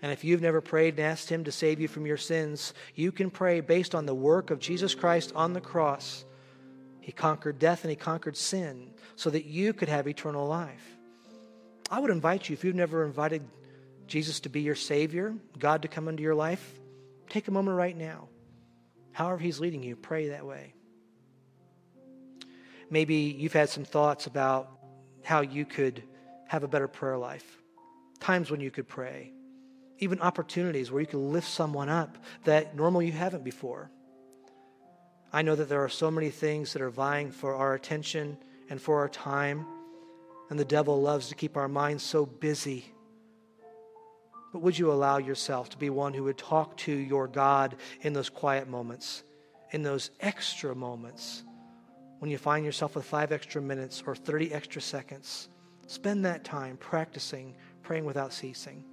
And 0.00 0.12
if 0.12 0.22
you've 0.22 0.42
never 0.42 0.60
prayed 0.60 0.94
and 0.94 1.06
asked 1.06 1.28
Him 1.28 1.44
to 1.44 1.52
save 1.52 1.80
you 1.80 1.88
from 1.88 2.06
your 2.06 2.16
sins, 2.16 2.72
you 2.94 3.10
can 3.10 3.30
pray 3.30 3.60
based 3.60 3.94
on 3.94 4.06
the 4.06 4.14
work 4.14 4.50
of 4.50 4.60
Jesus 4.60 4.94
Christ 4.94 5.32
on 5.34 5.54
the 5.54 5.60
cross. 5.60 6.24
He 7.00 7.10
conquered 7.10 7.58
death 7.58 7.82
and 7.82 7.90
He 7.90 7.96
conquered 7.96 8.36
sin 8.36 8.90
so 9.16 9.30
that 9.30 9.46
you 9.46 9.72
could 9.72 9.88
have 9.88 10.06
eternal 10.06 10.46
life. 10.46 10.96
I 11.90 11.98
would 11.98 12.10
invite 12.10 12.48
you, 12.48 12.52
if 12.52 12.62
you've 12.62 12.74
never 12.76 13.04
invited 13.04 13.42
Jesus 14.06 14.40
to 14.40 14.50
be 14.50 14.60
your 14.60 14.74
Savior, 14.74 15.34
God 15.58 15.82
to 15.82 15.88
come 15.88 16.06
into 16.06 16.22
your 16.22 16.34
life, 16.34 16.78
take 17.28 17.48
a 17.48 17.50
moment 17.50 17.76
right 17.76 17.96
now. 17.96 18.28
However, 19.12 19.38
He's 19.38 19.58
leading 19.58 19.82
you, 19.82 19.96
pray 19.96 20.28
that 20.28 20.46
way. 20.46 20.74
Maybe 22.90 23.14
you've 23.14 23.52
had 23.52 23.68
some 23.68 23.84
thoughts 23.84 24.26
about 24.26 24.70
how 25.24 25.40
you 25.40 25.64
could 25.64 26.02
have 26.48 26.64
a 26.64 26.68
better 26.68 26.88
prayer 26.88 27.16
life, 27.16 27.58
times 28.20 28.50
when 28.50 28.60
you 28.60 28.70
could 28.70 28.88
pray, 28.88 29.32
even 29.98 30.20
opportunities 30.20 30.90
where 30.90 31.00
you 31.00 31.06
could 31.06 31.18
lift 31.18 31.48
someone 31.48 31.88
up 31.88 32.18
that 32.44 32.74
normally 32.74 33.06
you 33.06 33.12
haven't 33.12 33.44
before. 33.44 33.90
I 35.30 35.42
know 35.42 35.54
that 35.54 35.68
there 35.68 35.84
are 35.84 35.90
so 35.90 36.10
many 36.10 36.30
things 36.30 36.72
that 36.72 36.82
are 36.82 36.90
vying 36.90 37.30
for 37.30 37.54
our 37.54 37.74
attention 37.74 38.38
and 38.70 38.80
for 38.80 38.98
our 38.98 39.10
time, 39.10 39.66
and 40.48 40.58
the 40.58 40.64
devil 40.64 41.00
loves 41.00 41.28
to 41.28 41.34
keep 41.34 41.56
our 41.56 41.68
minds 41.68 42.02
so 42.02 42.24
busy. 42.24 42.92
But 44.50 44.62
would 44.62 44.78
you 44.78 44.90
allow 44.90 45.18
yourself 45.18 45.68
to 45.70 45.76
be 45.76 45.90
one 45.90 46.14
who 46.14 46.24
would 46.24 46.38
talk 46.38 46.78
to 46.78 46.92
your 46.92 47.28
God 47.28 47.76
in 48.00 48.14
those 48.14 48.30
quiet 48.30 48.68
moments, 48.68 49.22
in 49.72 49.82
those 49.82 50.10
extra 50.20 50.74
moments, 50.74 51.42
when 52.20 52.30
you 52.30 52.38
find 52.38 52.64
yourself 52.64 52.96
with 52.96 53.04
five 53.04 53.32
extra 53.32 53.60
minutes 53.60 54.02
or 54.06 54.16
30 54.16 54.54
extra 54.54 54.80
seconds? 54.80 55.50
Spend 55.88 56.22
that 56.26 56.44
time 56.44 56.76
practicing 56.76 57.56
praying 57.82 58.04
without 58.04 58.30
ceasing. 58.30 58.84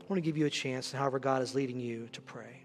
I 0.00 0.04
want 0.08 0.16
to 0.16 0.20
give 0.20 0.36
you 0.36 0.46
a 0.46 0.50
chance, 0.50 0.90
however, 0.90 1.20
God 1.20 1.40
is 1.40 1.54
leading 1.54 1.78
you 1.78 2.08
to 2.10 2.20
pray. 2.20 2.64